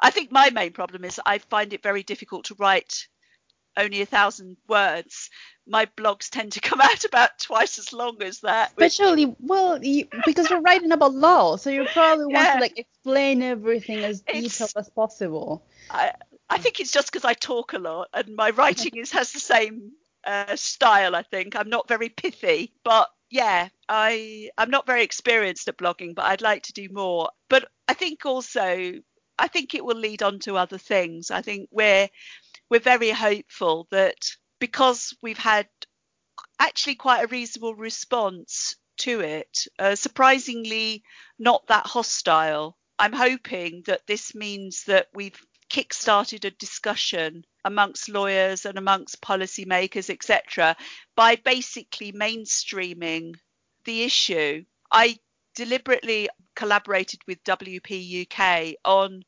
[0.00, 3.08] I think my main problem is I find it very difficult to write
[3.78, 5.30] only a thousand words.
[5.66, 8.72] My blogs tend to come out about twice as long as that.
[8.74, 12.54] which- Especially, well, you, because you're writing about law, so you probably want Yeah.
[12.54, 15.64] to like explain everything as It's- detailed as possible.
[15.90, 16.12] I,
[16.50, 19.40] I think it's just because I talk a lot and my writing is has the
[19.40, 19.92] same
[20.24, 21.14] uh, style.
[21.14, 26.14] I think I'm not very pithy, but yeah, I I'm not very experienced at blogging,
[26.14, 27.28] but I'd like to do more.
[27.50, 28.94] But I think also
[29.38, 31.30] I think it will lead on to other things.
[31.30, 32.08] I think we're
[32.70, 34.16] we're very hopeful that
[34.58, 35.68] because we've had
[36.58, 41.02] actually quite a reasonable response to it, uh, surprisingly
[41.38, 42.76] not that hostile.
[42.98, 50.10] I'm hoping that this means that we've kick-started a discussion amongst lawyers and amongst policymakers,
[50.10, 50.76] etc.,
[51.14, 53.34] by basically mainstreaming
[53.84, 54.64] the issue.
[54.90, 55.18] I
[55.54, 59.22] deliberately collaborated with WP UK on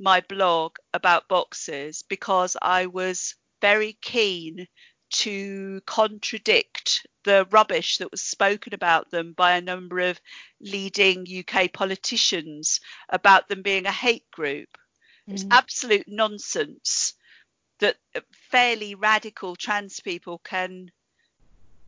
[0.00, 4.66] my blog about boxes because I was very keen
[5.10, 10.20] to contradict the rubbish that was spoken about them by a number of
[10.60, 14.68] leading UK politicians about them being a hate group.
[15.28, 15.34] Mm.
[15.34, 17.14] It's absolute nonsense
[17.80, 17.96] that
[18.50, 20.90] fairly radical trans people can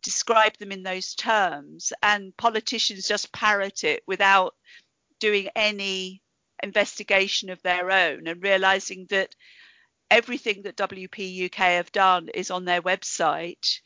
[0.01, 4.53] describe them in those terms and politicians just parrot it without
[5.19, 6.21] doing any
[6.63, 9.35] investigation of their own and realizing that
[10.09, 13.79] everything that WP UK have done is on their website,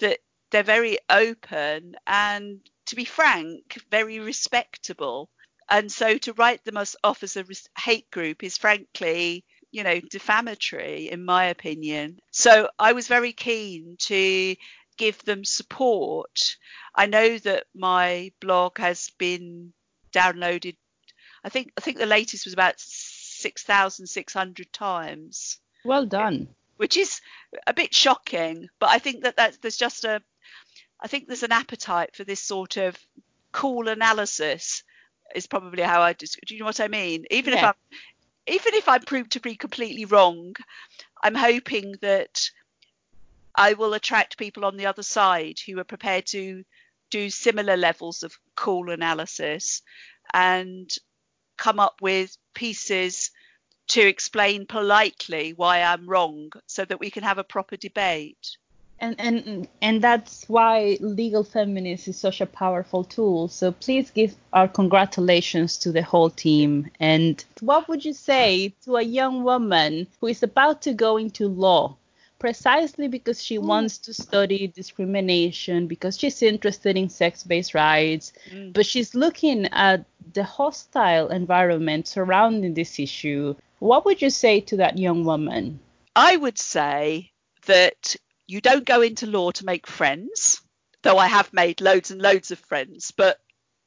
[0.00, 0.18] that
[0.50, 5.30] they're very open and, to be frank, very respectable.
[5.68, 7.44] And so to write them off as a
[7.78, 12.18] hate group is frankly, you know, defamatory in my opinion.
[12.30, 14.54] So I was very keen to
[14.96, 16.56] give them support.
[16.94, 19.72] I know that my blog has been
[20.12, 20.76] downloaded.
[21.44, 25.58] I think I think the latest was about 6,600 times.
[25.84, 26.48] Well done.
[26.76, 27.20] Which is
[27.66, 30.22] a bit shocking, but I think that that's, there's just a,
[31.00, 32.96] I think there's an appetite for this sort of
[33.52, 34.82] cool analysis.
[35.34, 36.26] Is probably how I do.
[36.48, 37.24] You know what I mean?
[37.30, 37.58] Even yeah.
[37.58, 37.74] if I'm,
[38.46, 40.54] even if I'm proved to be completely wrong,
[41.22, 42.50] I'm hoping that
[43.54, 46.64] I will attract people on the other side who are prepared to
[47.10, 49.82] do similar levels of cool analysis
[50.32, 50.90] and
[51.56, 53.30] come up with pieces
[53.88, 58.56] to explain politely why I'm wrong so that we can have a proper debate.
[59.00, 63.48] And and and that's why legal feminist is such a powerful tool.
[63.48, 66.90] So please give our congratulations to the whole team.
[67.00, 71.48] And what would you say to a young woman who is about to go into
[71.48, 71.96] law
[72.44, 73.62] precisely because she Ooh.
[73.62, 78.70] wants to study discrimination, because she's interested in sex based rights, mm.
[78.70, 83.54] but she's looking at the hostile environment surrounding this issue.
[83.78, 85.80] What would you say to that young woman?
[86.14, 87.32] I would say
[87.64, 88.14] that
[88.46, 90.60] you don't go into law to make friends,
[91.00, 93.40] though I have made loads and loads of friends, but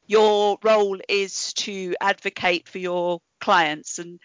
[0.07, 4.19] your role is to advocate for your clients and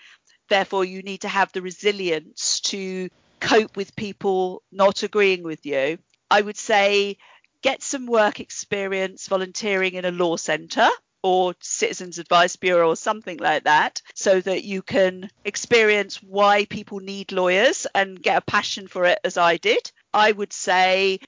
[0.49, 3.11] therefore you need to have the resilience to
[3.43, 5.99] cope with people not agreeing with you.
[6.31, 7.19] I would say
[7.61, 10.89] get some work experience volunteering in a law centre
[11.23, 17.01] or Citizens Advice Bureau or something like that so that you can experience why people
[17.01, 19.91] need lawyers and get a passion for it as I did.
[20.15, 21.19] I would say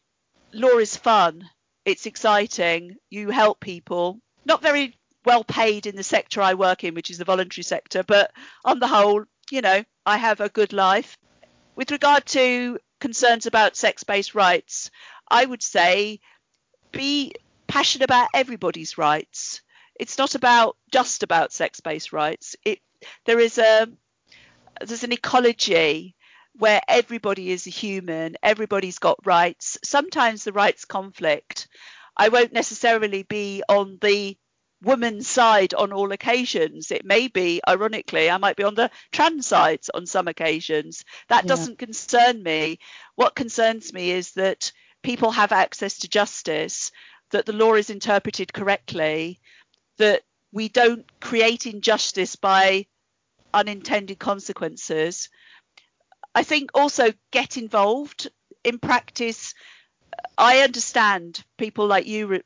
[0.52, 1.48] law is fun,
[1.84, 4.18] it's exciting, you help people.
[4.44, 8.02] Not very well paid in the sector I work in, which is the voluntary sector,
[8.02, 8.30] but
[8.64, 11.16] on the whole, you know, I have a good life
[11.76, 14.90] with regard to concerns about sex based rights,
[15.28, 16.20] I would say
[16.92, 17.32] be
[17.66, 19.62] passionate about everybody's rights.
[19.98, 22.56] It's not about just about sex based rights.
[22.64, 22.80] It
[23.24, 23.88] there is a
[24.80, 26.14] there's an ecology
[26.56, 29.76] where everybody is a human, everybody's got rights.
[29.82, 31.68] Sometimes the rights conflict.
[32.16, 34.36] I won't necessarily be on the
[34.84, 36.90] woman's side on all occasions.
[36.90, 41.04] It may be, ironically, I might be on the trans side on some occasions.
[41.28, 41.48] That yeah.
[41.48, 42.78] doesn't concern me.
[43.16, 44.72] What concerns me is that
[45.02, 46.90] people have access to justice,
[47.30, 49.40] that the law is interpreted correctly,
[49.98, 50.22] that
[50.52, 52.86] we don't create injustice by
[53.52, 55.28] unintended consequences.
[56.34, 58.28] I think also get involved
[58.64, 59.54] in practice.
[60.36, 62.40] I understand people like you,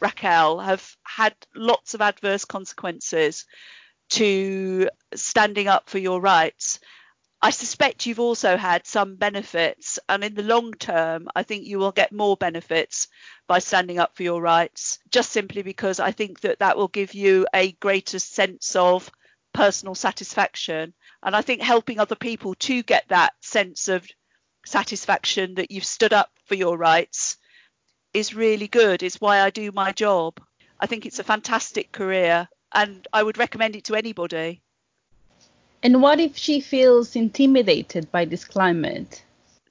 [0.00, 3.46] Raquel, have had lots of adverse consequences
[4.10, 6.80] to standing up for your rights.
[7.40, 11.78] I suspect you've also had some benefits, and in the long term, I think you
[11.78, 13.06] will get more benefits
[13.46, 17.14] by standing up for your rights, just simply because I think that that will give
[17.14, 19.10] you a greater sense of
[19.52, 20.94] personal satisfaction.
[21.22, 24.06] And I think helping other people to get that sense of
[24.66, 27.36] satisfaction that you've stood up for your rights
[28.14, 29.02] is really good.
[29.02, 30.40] It's why I do my job.
[30.80, 34.62] I think it's a fantastic career and I would recommend it to anybody.
[35.82, 39.22] And what if she feels intimidated by this climate?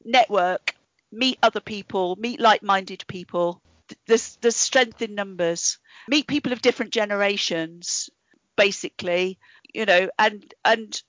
[0.06, 0.76] Network,
[1.12, 3.62] meet other people, meet like minded people.
[4.06, 5.78] There's, there's strength in numbers.
[6.08, 8.10] Meet people of different generations,
[8.56, 9.38] basically,
[9.74, 11.02] you know, and, and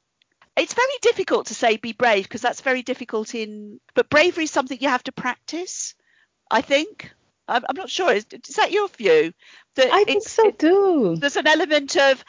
[0.57, 4.51] it's very difficult to say be brave because that's very difficult in, but bravery is
[4.51, 5.95] something you have to practice,
[6.51, 7.12] I think.
[7.49, 8.12] I'm, I'm not sure.
[8.12, 9.32] Is, is, that your view?
[9.76, 11.16] That I think so too.
[11.18, 12.24] There's an element of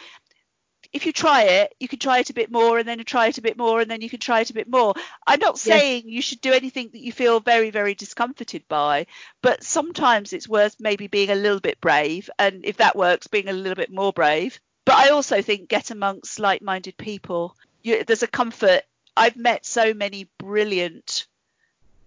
[0.92, 3.38] if you try it, you can try it a bit more and then try it
[3.38, 4.96] a bit more and then you can try it a bit more.
[5.28, 6.14] I'm not saying yes.
[6.14, 9.06] you should do anything that you feel very, very discomforted by,
[9.42, 12.30] but sometimes it's worth maybe being a little bit brave.
[12.40, 14.60] And if that works, being a little bit more brave.
[14.86, 17.56] But I also think get amongst like minded people.
[17.84, 18.82] You, there's a comfort.
[19.16, 21.28] I've met so many brilliant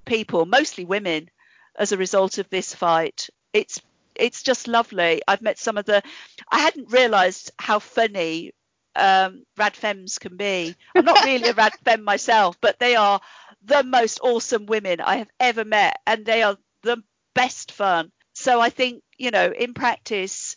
[0.04, 1.30] people, mostly women,
[1.79, 3.29] as a result of this fight.
[3.53, 3.81] It's
[4.14, 5.23] it's just lovely.
[5.27, 6.03] I've met some of the.
[6.51, 8.53] I hadn't realised how funny
[8.95, 10.75] um, rad femmes can be.
[10.95, 13.20] I'm not really a rad femme myself, but they are
[13.64, 17.03] the most awesome women I have ever met, and they are the
[17.35, 18.12] best fun.
[18.35, 20.57] So I think you know, in practice,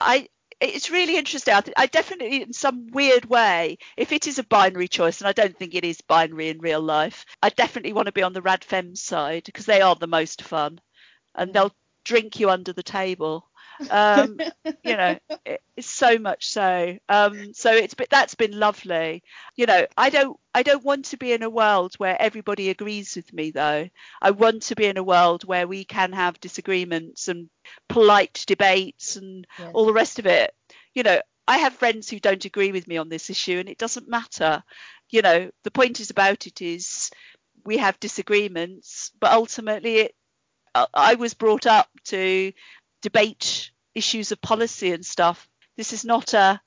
[0.00, 0.28] I
[0.62, 1.54] it's really interesting.
[1.54, 5.32] I, I, definitely, in some weird way, if it is a binary choice, and I
[5.32, 8.42] don't think it is binary in real life, I definitely want to be on the
[8.42, 10.80] rad femme side because they are the most fun,
[11.34, 11.52] and mm.
[11.52, 13.48] they'll drink you under the table.
[13.90, 14.38] Um,
[14.84, 16.96] you know, it, so much so.
[17.08, 19.22] Um, so it's that's been lovely.
[19.56, 23.16] You know, I don't I don't want to be in a world where everybody agrees
[23.16, 23.88] with me though.
[24.20, 27.48] I want to be in a world where we can have disagreements and
[27.88, 30.54] polite debates and all the rest of it.
[30.94, 33.78] You know, I have friends who don't agree with me on this issue and it
[33.78, 34.62] doesn't matter.
[35.10, 37.10] You know, the point is about it is
[37.64, 40.14] we have disagreements, but ultimately it
[40.74, 42.52] I was brought up to
[43.02, 45.48] debate issues of policy and stuff.
[45.76, 46.60] This is not a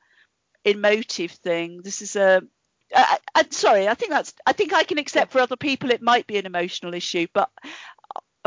[0.63, 1.82] emotive thing.
[1.84, 2.41] This is a
[3.49, 3.88] sorry.
[3.88, 4.34] I think that's.
[4.45, 7.49] I think I can accept for other people it might be an emotional issue, but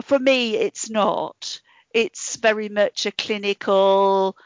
[0.03, 1.61] for me it's not.
[1.95, 4.37] It's very much a clinical,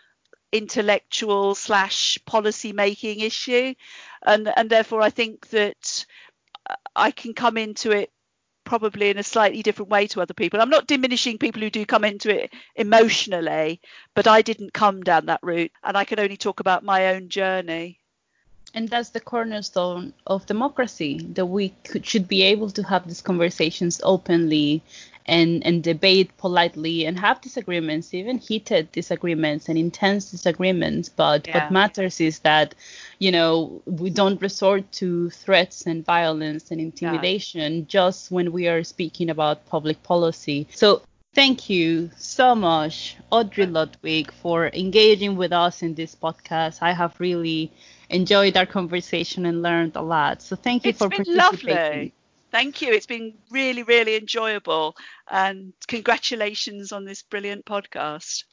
[0.53, 3.75] intellectual slash policy making issue,
[4.25, 6.07] and and therefore I think that
[6.95, 8.11] I can come into it
[8.73, 10.59] probably in a slightly different way to other people.
[10.59, 13.83] I'm not diminishing people who do come into it emotionally,
[14.15, 17.29] but I didn't come down that route and I can only talk about my own
[17.29, 18.01] journey.
[18.73, 23.21] And that's the cornerstone of democracy that we could, should be able to have these
[23.21, 24.83] conversations openly
[25.27, 31.09] and and debate politely and have disagreements, even heated disagreements and intense disagreements.
[31.09, 31.65] But yeah.
[31.65, 32.75] what matters is that,
[33.19, 37.85] you know, we don't resort to threats and violence and intimidation yeah.
[37.87, 40.67] just when we are speaking about public policy.
[40.71, 41.03] So
[41.35, 46.83] Thank you so much, Audrey Ludwig, for engaging with us in this podcast.
[46.83, 47.73] I have really
[48.11, 50.43] enjoyed our conversation and learned a lot.
[50.43, 52.13] So thank you it's for been participating.
[52.13, 52.15] Lovely.
[52.53, 52.93] Thank you.
[52.93, 54.95] It's been really, really enjoyable.
[55.29, 58.45] And congratulations on this brilliant podcast.